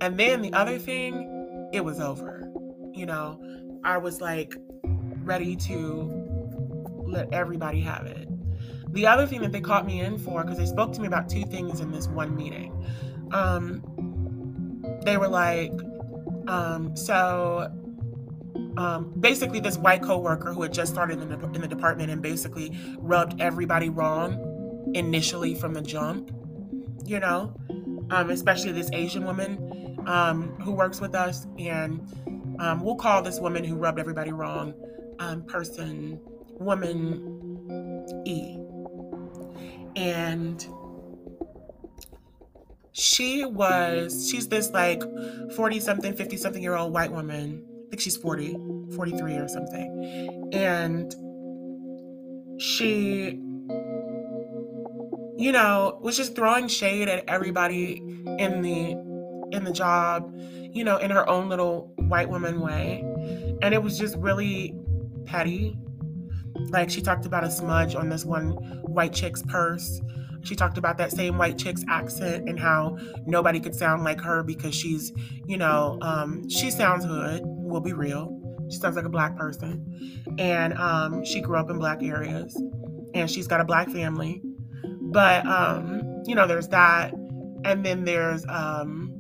[0.02, 2.48] and then the other thing, it was over.
[2.94, 3.40] You know,
[3.84, 4.56] I was like
[5.24, 6.12] ready to
[7.06, 8.28] let everybody have it.
[8.94, 11.30] The other thing that they caught me in for, because they spoke to me about
[11.30, 12.72] two things in this one meeting.
[13.32, 13.82] Um,
[15.04, 15.74] they were like,
[16.48, 17.72] um, so
[18.78, 22.22] um, basically this white coworker who had just started in the, in the department and
[22.22, 26.32] basically rubbed everybody wrong initially from the jump,
[27.06, 27.54] you know,
[28.10, 31.48] um, especially this Asian woman um, who works with us.
[31.58, 32.02] And
[32.60, 34.74] um, we'll call this woman who rubbed everybody wrong
[35.20, 36.20] um, person,
[36.60, 38.58] woman E.
[39.96, 40.66] And
[42.92, 45.02] she was, she's this like
[45.56, 48.58] 40 something, 50 something year old white woman think she's 40,
[48.94, 50.50] 43 or something.
[50.52, 51.16] And
[52.60, 53.40] she,
[55.38, 58.02] you know, was just throwing shade at everybody
[58.38, 59.06] in the
[59.56, 60.36] in the job,
[60.74, 63.00] you know, in her own little white woman way.
[63.62, 64.76] And it was just really
[65.24, 65.78] petty.
[66.70, 68.52] Like she talked about a smudge on this one
[68.84, 70.02] white chick's purse.
[70.42, 74.44] She talked about that same white chick's accent and how nobody could sound like her
[74.44, 75.14] because she's,
[75.46, 78.42] you know, um, she sounds hood will be real.
[78.72, 80.24] She sounds like a black person.
[80.40, 82.60] And um, she grew up in black areas.
[83.14, 84.42] And she's got a black family.
[85.02, 87.14] But, um, you know, there's that.
[87.66, 89.12] And then there's um,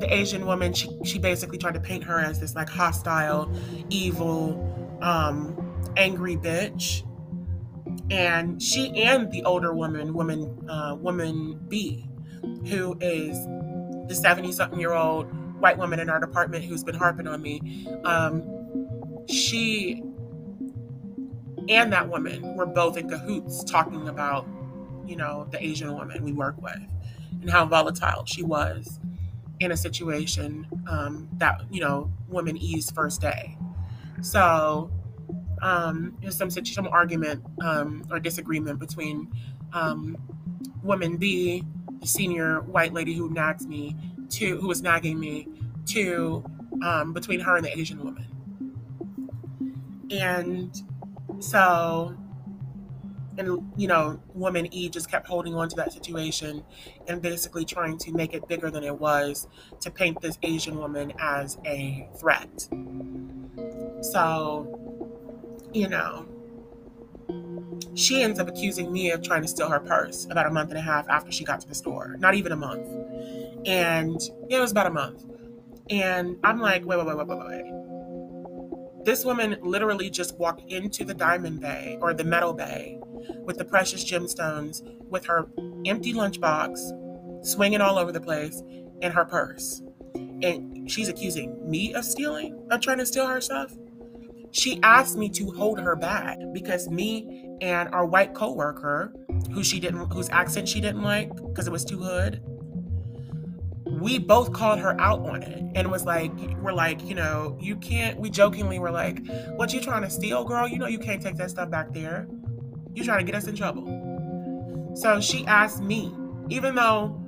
[0.00, 0.72] the Asian woman.
[0.72, 3.50] She, she basically tried to paint her as this like hostile,
[3.88, 5.56] evil, um,
[5.96, 7.02] angry bitch.
[8.10, 12.08] And she and the older woman, woman, uh, woman B,
[12.68, 13.36] who is
[14.08, 15.26] the 70 something year old
[15.58, 17.86] white woman in our department who's been harping on me.
[18.04, 18.42] Um,
[19.28, 20.02] she
[21.68, 24.46] and that woman were both in cahoots talking about,
[25.06, 26.80] you know, the Asian woman we work with
[27.40, 29.00] and how volatile she was
[29.58, 33.56] in a situation um, that, you know, woman E's first day.
[34.22, 34.90] So
[35.62, 39.32] um, there's some some argument um, or disagreement between
[39.72, 40.16] um,
[40.82, 41.64] woman B,
[42.00, 43.96] the senior white lady who nags me,
[44.30, 45.48] to who was nagging me
[45.86, 46.44] to
[46.82, 48.26] um, between her and the Asian woman.
[50.10, 50.82] And
[51.38, 52.16] so,
[53.38, 56.64] and you know, woman E just kept holding on to that situation
[57.06, 59.48] and basically trying to make it bigger than it was
[59.80, 62.68] to paint this Asian woman as a threat.
[64.02, 64.78] So,
[65.72, 66.26] you know,
[67.94, 70.78] she ends up accusing me of trying to steal her purse about a month and
[70.78, 72.16] a half after she got to the store.
[72.18, 72.86] Not even a month.
[73.64, 75.24] And it was about a month.
[75.90, 79.04] And I'm like, wait, wait, wait, wait, wait, wait.
[79.04, 82.98] This woman literally just walked into the diamond bay or the metal bay
[83.44, 85.46] with the precious gemstones with her
[85.86, 88.62] empty lunchbox, swinging all over the place,
[89.00, 89.82] in her purse.
[90.14, 93.72] And she's accusing me of stealing, of trying to steal her stuff.
[94.50, 99.12] She asked me to hold her bag because me and our white coworker,
[99.52, 102.42] who she didn't, whose accent she didn't like because it was too hood,
[104.00, 107.76] we both called her out on it and was like, we're like, you know, you
[107.76, 110.68] can't, we jokingly were like, what you trying to steal, girl?
[110.68, 112.28] You know, you can't take that stuff back there.
[112.94, 114.92] You trying to get us in trouble.
[114.96, 116.14] So she asked me,
[116.48, 117.20] even though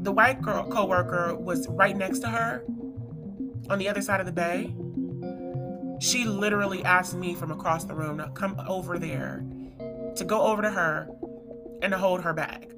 [0.00, 2.64] the white girl coworker was right next to her
[3.70, 4.74] on the other side of the bay,
[6.00, 9.44] she literally asked me from across the room to come over there,
[10.16, 11.08] to go over to her
[11.82, 12.72] and to hold her bag.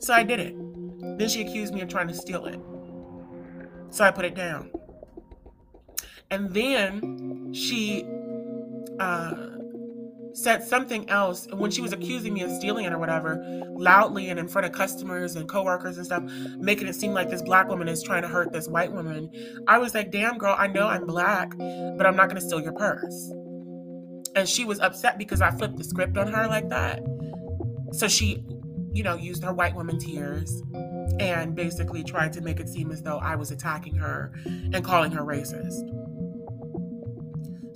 [0.00, 0.54] So I did it.
[1.18, 2.60] Then she accused me of trying to steal it.
[3.94, 4.72] So I put it down.
[6.28, 8.04] And then she
[8.98, 9.50] uh,
[10.32, 13.40] said something else when she was accusing me of stealing it or whatever,
[13.76, 16.24] loudly and in front of customers and coworkers and stuff,
[16.56, 19.30] making it seem like this black woman is trying to hurt this white woman.
[19.68, 22.60] I was like, damn, girl, I know I'm black, but I'm not going to steal
[22.60, 23.30] your purse.
[24.34, 27.00] And she was upset because I flipped the script on her like that.
[27.92, 28.44] So she,
[28.92, 30.64] you know, used her white woman tears
[31.20, 35.12] and basically tried to make it seem as though I was attacking her and calling
[35.12, 35.90] her racist.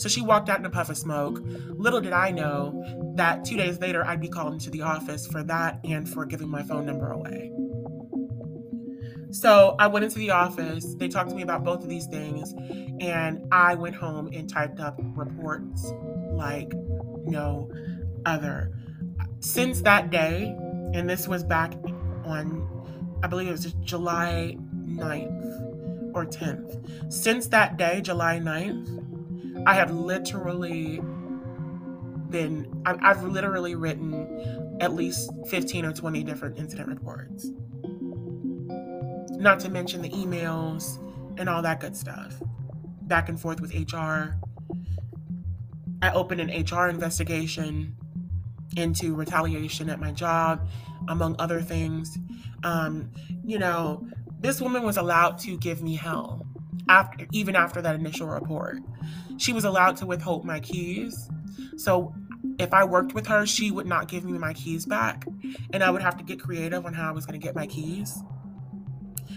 [0.01, 1.41] So she walked out in a puff of smoke.
[1.43, 5.43] Little did I know that two days later I'd be called into the office for
[5.45, 7.53] that and for giving my phone number away.
[9.30, 10.95] So I went into the office.
[10.95, 12.55] They talked to me about both of these things.
[13.01, 15.93] And I went home and typed up reports
[16.30, 16.72] like
[17.24, 17.70] no
[18.24, 18.72] other.
[19.41, 20.57] Since that day,
[20.95, 21.74] and this was back
[22.24, 22.66] on,
[23.23, 24.57] I believe it was July
[24.87, 27.12] 9th or 10th.
[27.12, 31.01] Since that day, July 9th, I have literally
[32.31, 37.51] been, I've literally written at least 15 or 20 different incident reports.
[39.41, 40.99] Not to mention the emails
[41.39, 42.35] and all that good stuff.
[43.03, 44.37] Back and forth with HR.
[46.03, 47.97] I opened an HR investigation
[48.77, 50.69] into retaliation at my job,
[51.09, 52.17] among other things.
[52.63, 53.11] Um,
[53.45, 54.07] you know,
[54.41, 56.47] this woman was allowed to give me hell
[56.89, 58.79] after even after that initial report.
[59.37, 61.29] She was allowed to withhold my keys.
[61.77, 62.15] So
[62.59, 65.27] if I worked with her, she would not give me my keys back,
[65.73, 67.67] and I would have to get creative on how I was going to get my
[67.67, 68.23] keys.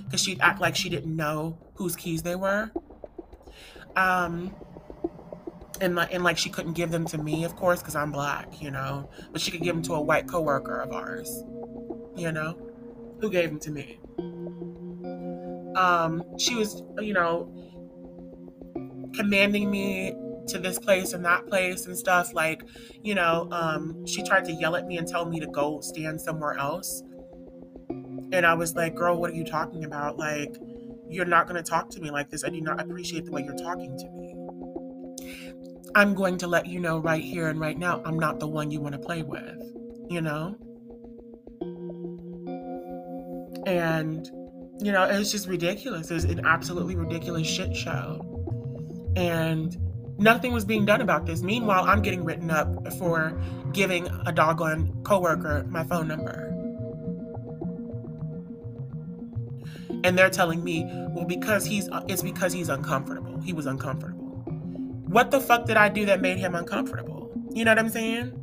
[0.04, 2.72] Because she'd act like she didn't know whose keys they were.
[3.96, 4.54] Um,
[5.80, 8.62] and like, and like she couldn't give them to me, of course, because I'm black,
[8.62, 9.10] you know.
[9.32, 11.44] But she could give them to a white coworker of ours,
[12.16, 12.57] you know,
[13.20, 13.99] who gave them to me.
[15.76, 17.51] Um, she was, you know,
[19.16, 20.16] commanding me
[20.47, 22.34] to this place and that place and stuff.
[22.34, 22.64] Like,
[23.03, 26.20] you know, um, she tried to yell at me and tell me to go stand
[26.20, 27.03] somewhere else.
[28.34, 30.18] And I was like, girl, what are you talking about?
[30.18, 30.55] Like,
[31.09, 32.43] you're not going to talk to me like this.
[32.43, 34.36] I do not appreciate the way you're talking to me.
[35.93, 38.72] I'm going to let you know right here and right now, I'm not the one
[38.72, 39.62] you want to play with,
[40.09, 40.55] you know?
[43.66, 44.28] And,
[44.80, 46.12] you know, it's just ridiculous.
[46.12, 48.28] It's an absolutely ridiculous shit show.
[49.16, 49.78] And
[50.18, 51.41] nothing was being done about this.
[51.41, 53.39] Meanwhile, I'm getting written up for
[53.74, 56.47] giving a doggone coworker my phone number.
[60.03, 63.39] And they're telling me, well, because he's, it's because he's uncomfortable.
[63.41, 64.30] He was uncomfortable.
[65.07, 67.32] What the fuck did I do that made him uncomfortable?
[67.53, 68.38] You know what I'm saying?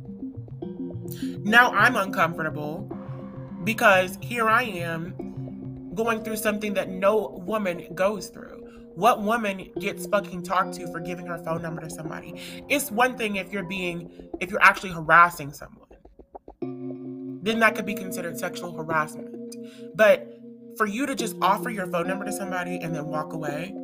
[1.43, 2.95] Now I'm uncomfortable
[3.69, 8.67] because here I am going through something that no woman goes through.
[8.95, 12.33] What woman gets fucking talked to for giving her phone number to somebody?
[12.67, 14.09] It's one thing if you're being,
[14.39, 15.85] if you're actually harassing someone,
[17.43, 19.55] then that could be considered sexual harassment.
[19.93, 20.27] But
[20.75, 23.75] for you to just offer your phone number to somebody and then walk away,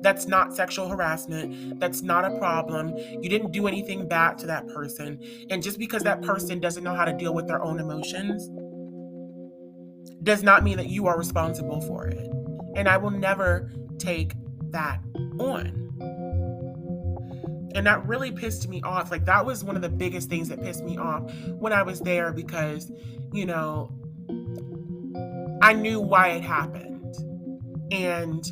[0.00, 1.78] that's not sexual harassment.
[1.78, 2.94] That's not a problem.
[2.96, 5.20] You didn't do anything bad to that person.
[5.50, 8.48] And just because that person doesn't know how to deal with their own emotions
[10.22, 12.30] does not mean that you are responsible for it.
[12.74, 14.32] And I will never take
[14.70, 15.00] that
[15.38, 15.82] on.
[17.74, 19.10] And that really pissed me off.
[19.10, 22.00] Like, that was one of the biggest things that pissed me off when I was
[22.00, 22.90] there because,
[23.32, 23.92] you know,
[25.62, 27.14] I knew why it happened.
[27.90, 28.44] And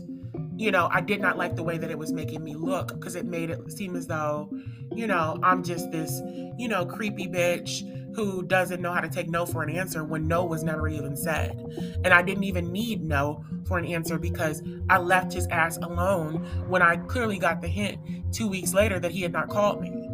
[0.57, 3.17] you know, I did not like the way that it was making me look because
[3.17, 4.51] it made it seem as though,
[4.95, 6.21] you know, I'm just this,
[6.57, 7.83] you know, creepy bitch
[8.15, 11.17] who doesn't know how to take no for an answer when no was never even
[11.17, 11.59] said.
[12.05, 16.45] And I didn't even need no for an answer because I left his ass alone
[16.69, 17.99] when I clearly got the hint
[18.33, 20.09] two weeks later that he had not called me.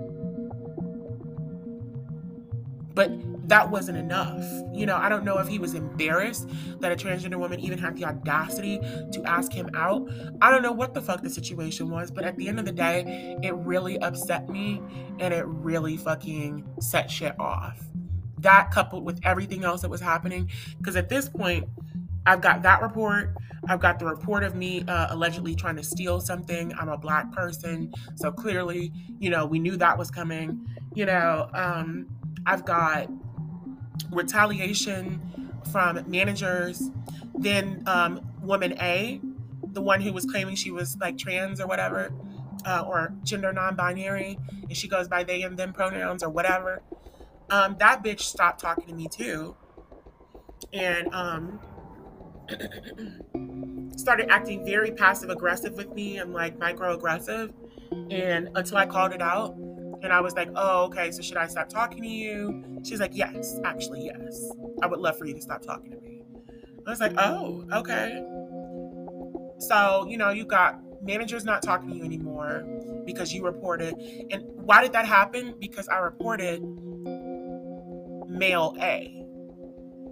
[2.95, 3.11] But
[3.51, 4.45] that wasn't enough.
[4.73, 6.49] You know, I don't know if he was embarrassed
[6.79, 8.79] that a transgender woman even had the audacity
[9.13, 10.09] to ask him out.
[10.41, 12.73] I don't know what the fuck the situation was, but at the end of the
[12.73, 14.81] day, it really upset me
[15.19, 17.90] and it really fucking set shit off.
[18.41, 21.69] That coupled with everything else that was happening, because at this point,
[22.27, 23.35] I've got that report.
[23.69, 26.73] I've got the report of me uh, allegedly trying to steal something.
[26.79, 27.93] I'm a black person.
[28.17, 30.67] So clearly, you know, we knew that was coming.
[30.95, 32.07] You know, um,
[32.47, 33.09] I've got
[34.11, 35.21] retaliation
[35.71, 36.91] from managers.
[37.35, 39.21] Then um, woman A,
[39.73, 42.13] the one who was claiming she was like trans or whatever,
[42.67, 46.83] uh, or gender non-binary, and she goes by they and them pronouns or whatever.
[47.51, 49.57] Um, that bitch stopped talking to me too,
[50.73, 51.61] and um,
[53.97, 57.53] started acting very passive aggressive with me and like micro aggressive,
[58.11, 59.57] and until I called it out.
[60.03, 62.81] And I was like, oh, okay, so should I stop talking to you?
[62.83, 64.51] She's like, yes, actually, yes.
[64.83, 66.23] I would love for you to stop talking to me.
[66.87, 68.25] I was like, oh, okay.
[69.59, 72.65] So, you know, you got managers not talking to you anymore
[73.05, 73.95] because you reported.
[74.31, 75.55] And why did that happen?
[75.59, 76.63] Because I reported
[78.31, 79.25] male A.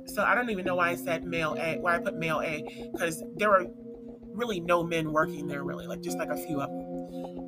[0.06, 2.90] So I don't even know why I said male A, why I put male A,
[2.92, 3.66] because there were
[4.32, 6.98] really no men working there, really, like just like a few of them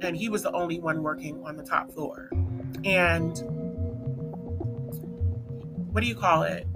[0.02, 2.30] and he was the only one working on the top floor.
[2.84, 3.38] And
[5.92, 6.66] what do you call it?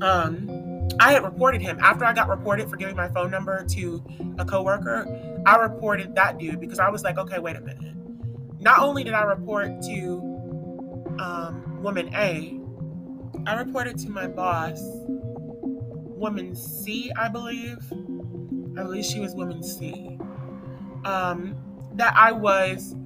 [0.00, 4.04] Um, I had reported him after I got reported for giving my phone number to
[4.38, 5.06] a coworker.
[5.46, 7.94] I reported that dude because I was like, okay, wait a minute.
[8.60, 12.53] Not only did I report to um, woman A,
[13.46, 17.78] I reported to my boss, woman C, I believe.
[18.76, 20.18] I believe she was woman C.
[21.04, 21.56] Um,
[21.94, 22.96] that I was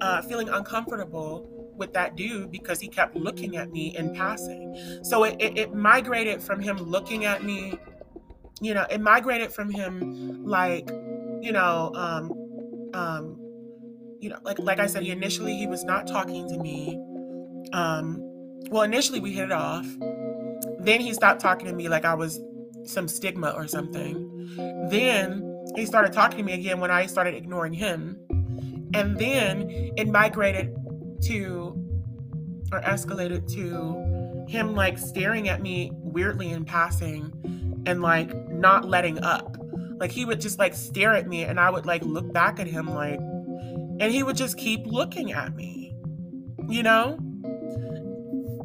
[0.00, 4.76] uh, feeling uncomfortable with that dude because he kept looking at me in passing.
[5.02, 7.78] So it, it, it migrated from him looking at me,
[8.60, 10.90] you know, it migrated from him like,
[11.42, 12.32] you know, um,
[12.94, 13.38] um,
[14.20, 16.98] you know, like like I said, he initially he was not talking to me.
[17.72, 18.23] Um,
[18.70, 19.86] well, initially we hit it off.
[20.80, 22.40] Then he stopped talking to me like I was
[22.84, 24.30] some stigma or something.
[24.90, 28.18] Then he started talking to me again when I started ignoring him.
[28.94, 30.74] And then it migrated
[31.22, 31.80] to
[32.72, 37.32] or escalated to him like staring at me weirdly in passing
[37.86, 39.56] and like not letting up.
[39.98, 42.66] Like he would just like stare at me and I would like look back at
[42.66, 43.18] him like
[44.00, 45.94] and he would just keep looking at me.
[46.68, 47.18] You know?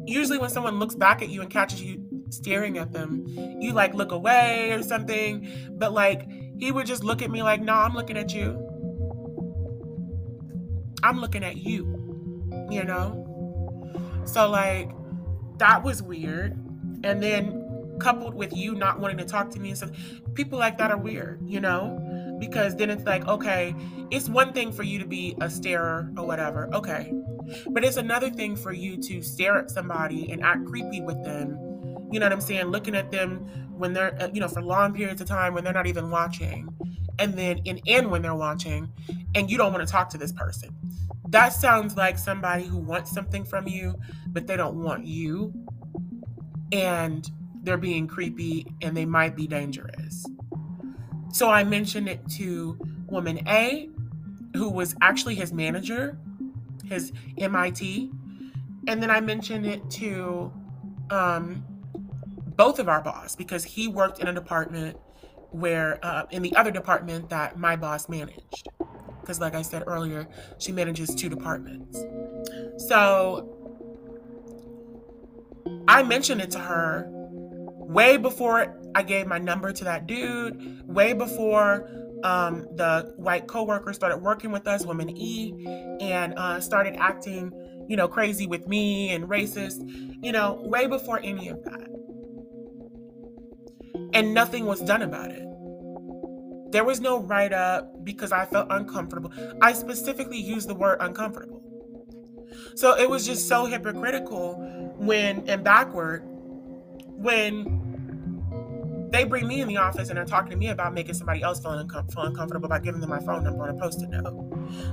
[0.06, 3.24] Usually when someone looks back at you and catches you staring at them,
[3.60, 6.28] you like look away or something, but like
[6.58, 8.66] he would just look at me like, "No, nah, I'm looking at you."
[11.02, 12.00] I'm looking at you
[12.70, 13.26] you know?
[14.24, 14.90] So, like,
[15.58, 16.52] that was weird.
[17.04, 17.56] And then
[18.00, 19.90] coupled with you not wanting to talk to me and stuff,
[20.34, 22.36] people like that are weird, you know?
[22.40, 23.74] Because then it's like, okay,
[24.10, 27.12] it's one thing for you to be a starer or whatever, okay.
[27.70, 31.58] But it's another thing for you to stare at somebody and act creepy with them.
[32.12, 32.66] You know what I'm saying?
[32.66, 33.38] Looking at them
[33.76, 36.68] when they're, uh, you know, for long periods of time when they're not even watching.
[37.18, 38.90] And then in in when they're watching,
[39.34, 40.74] and you don't want to talk to this person
[41.30, 43.94] that sounds like somebody who wants something from you,
[44.28, 45.52] but they don't want you.
[46.72, 47.28] And
[47.62, 50.26] they're being creepy and they might be dangerous.
[51.32, 52.76] So I mentioned it to
[53.06, 53.88] woman A,
[54.56, 56.18] who was actually his manager,
[56.90, 58.10] his MIT.
[58.86, 60.52] And then I mentioned it to
[61.10, 61.64] um,
[62.56, 64.98] both of our boss because he worked in a department
[65.50, 68.68] where, uh, in the other department that my boss managed
[69.20, 70.26] because, like I said earlier,
[70.58, 72.02] she manages two departments.
[72.88, 73.56] So
[75.86, 81.12] I mentioned it to her way before I gave my number to that dude, way
[81.12, 85.66] before um, the white coworker started working with us, woman E,
[86.00, 87.52] and uh, started acting,
[87.88, 89.80] you know, crazy with me and racist,
[90.22, 91.88] you know, way before any of that.
[94.12, 95.46] And nothing was done about it.
[96.72, 99.32] There was no write up because I felt uncomfortable.
[99.60, 101.62] I specifically used the word uncomfortable.
[102.74, 104.54] So it was just so hypocritical
[104.96, 106.22] when and backward
[107.20, 107.79] when
[109.10, 111.60] they bring me in the office and they're talking to me about making somebody else
[111.60, 114.34] feel, uncom- feel uncomfortable by giving them my phone number on a post-it note.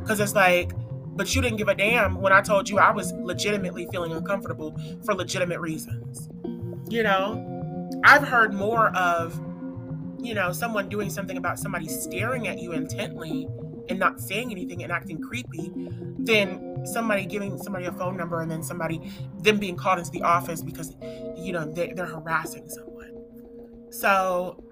[0.02, 0.72] Because it's like,
[1.16, 4.80] but you didn't give a damn when I told you I was legitimately feeling uncomfortable
[5.04, 6.30] for legitimate reasons.
[6.90, 9.40] You know, I've heard more of
[10.20, 13.48] you know, someone doing something about somebody staring at you intently
[13.90, 15.72] and not saying anything and acting creepy
[16.20, 20.22] than somebody giving somebody a phone number and then somebody them being called into the
[20.22, 20.96] office because
[21.38, 22.97] you know they, they're harassing someone
[23.90, 24.64] so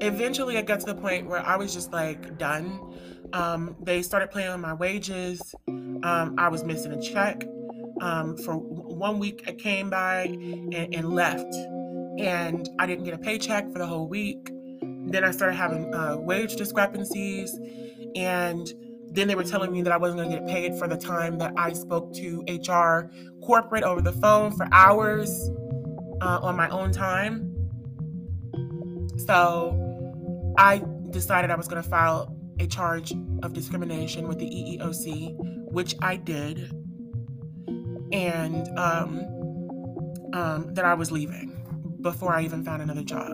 [0.00, 2.80] eventually i got to the point where i was just like done
[3.32, 7.44] um, they started playing on my wages um, i was missing a check
[8.00, 11.54] um, for one week i came by and, and left
[12.18, 14.50] and I didn't get a paycheck for the whole week.
[14.82, 17.58] Then I started having uh, wage discrepancies,
[18.14, 18.72] and
[19.08, 21.38] then they were telling me that I wasn't going to get paid for the time
[21.38, 23.10] that I spoke to HR
[23.44, 25.50] corporate over the phone for hours
[26.20, 27.55] uh, on my own time.
[29.16, 33.12] So I decided I was going to file a charge
[33.42, 35.34] of discrimination with the EEOC,
[35.70, 36.70] which I did,
[38.12, 39.36] and um,
[40.32, 41.52] um, that I was leaving
[42.00, 43.32] before I even found another job.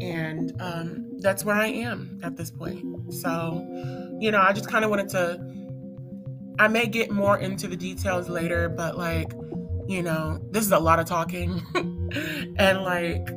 [0.00, 3.12] And um, that's where I am at this point.
[3.12, 3.66] So,
[4.20, 5.40] you know, I just kind of wanted to,
[6.58, 9.32] I may get more into the details later, but like,
[9.88, 11.60] you know, this is a lot of talking.
[12.56, 13.28] and like,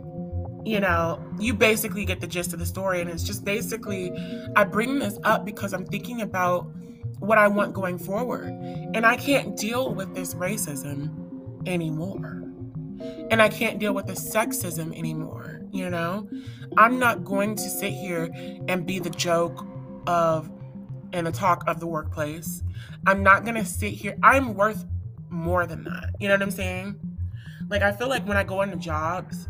[0.65, 3.01] you know, you basically get the gist of the story.
[3.01, 4.11] And it's just basically,
[4.55, 6.71] I bring this up because I'm thinking about
[7.19, 8.49] what I want going forward.
[8.93, 12.43] And I can't deal with this racism anymore
[13.29, 16.29] and I can't deal with the sexism anymore, you know?
[16.77, 18.29] I'm not going to sit here
[18.67, 19.65] and be the joke
[20.07, 20.49] of
[21.11, 22.63] and the talk of the workplace.
[23.05, 24.17] I'm not going to sit here.
[24.23, 24.85] I'm worth
[25.29, 26.15] more than that.
[26.19, 26.99] You know what I'm saying?
[27.69, 29.47] Like I feel like when I go into jobs,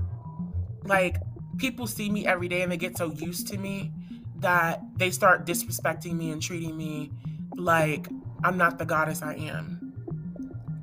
[0.85, 1.17] like
[1.57, 3.91] people see me every day and they get so used to me
[4.37, 7.11] that they start disrespecting me and treating me
[7.55, 8.07] like
[8.43, 9.93] I'm not the goddess I am.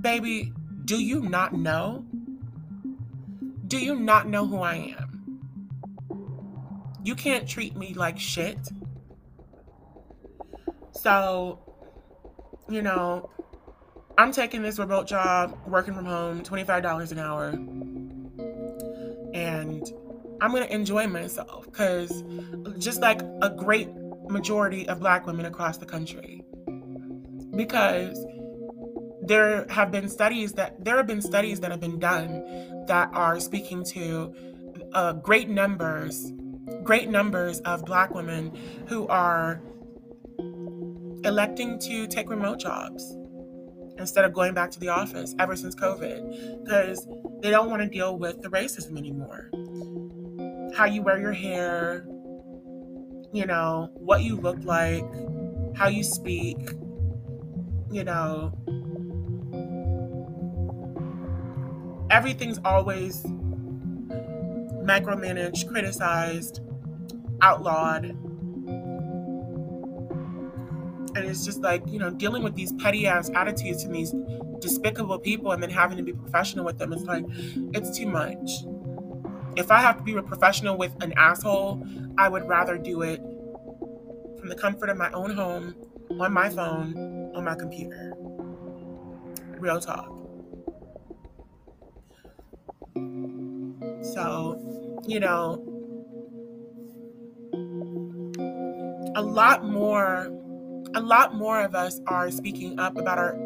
[0.00, 0.52] Baby,
[0.84, 2.04] do you not know?
[3.66, 5.10] Do you not know who I am?
[7.04, 8.58] You can't treat me like shit.
[10.92, 11.60] So,
[12.68, 13.30] you know,
[14.18, 18.09] I'm taking this remote job, working from home, $25 an hour.
[19.34, 19.82] And
[20.40, 22.24] I'm going to enjoy myself because
[22.78, 23.88] just like a great
[24.28, 26.44] majority of black women across the country.
[27.54, 28.24] Because
[29.22, 33.38] there have been studies that there have been studies that have been done that are
[33.38, 34.34] speaking to
[34.92, 36.32] uh, great numbers
[36.82, 38.56] great numbers of black women
[38.88, 39.60] who are
[41.24, 43.16] electing to take remote jobs
[44.00, 47.06] instead of going back to the office ever since covid because
[47.40, 49.50] they don't want to deal with the racism anymore
[50.74, 52.06] how you wear your hair
[53.32, 55.04] you know what you look like
[55.76, 56.56] how you speak
[57.90, 58.52] you know
[62.10, 63.24] everything's always
[64.82, 66.60] micromanaged, criticized,
[67.40, 68.16] outlawed.
[71.14, 74.14] And it's just like, you know, dealing with these petty ass attitudes and these
[74.60, 76.92] despicable people and then having to be professional with them.
[76.92, 77.24] It's like,
[77.74, 78.50] it's too much.
[79.56, 81.84] If I have to be a professional with an asshole,
[82.16, 83.20] I would rather do it
[84.38, 85.74] from the comfort of my own home,
[86.18, 88.12] on my phone, on my computer.
[89.58, 90.08] Real talk.
[94.02, 94.58] So,
[95.06, 95.66] you know,
[99.16, 100.30] a lot more
[100.94, 103.38] a lot more of us are speaking up about our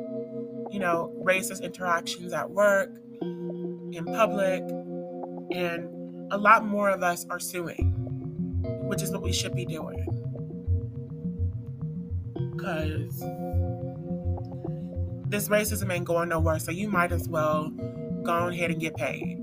[0.70, 2.90] you know racist interactions at work
[3.20, 4.62] in public
[5.53, 5.88] and
[6.32, 7.92] a lot more of us are suing
[8.86, 10.05] which is what we should be doing
[12.57, 13.20] because
[15.28, 17.70] this racism ain't going nowhere so you might as well
[18.24, 19.38] go ahead and get paid.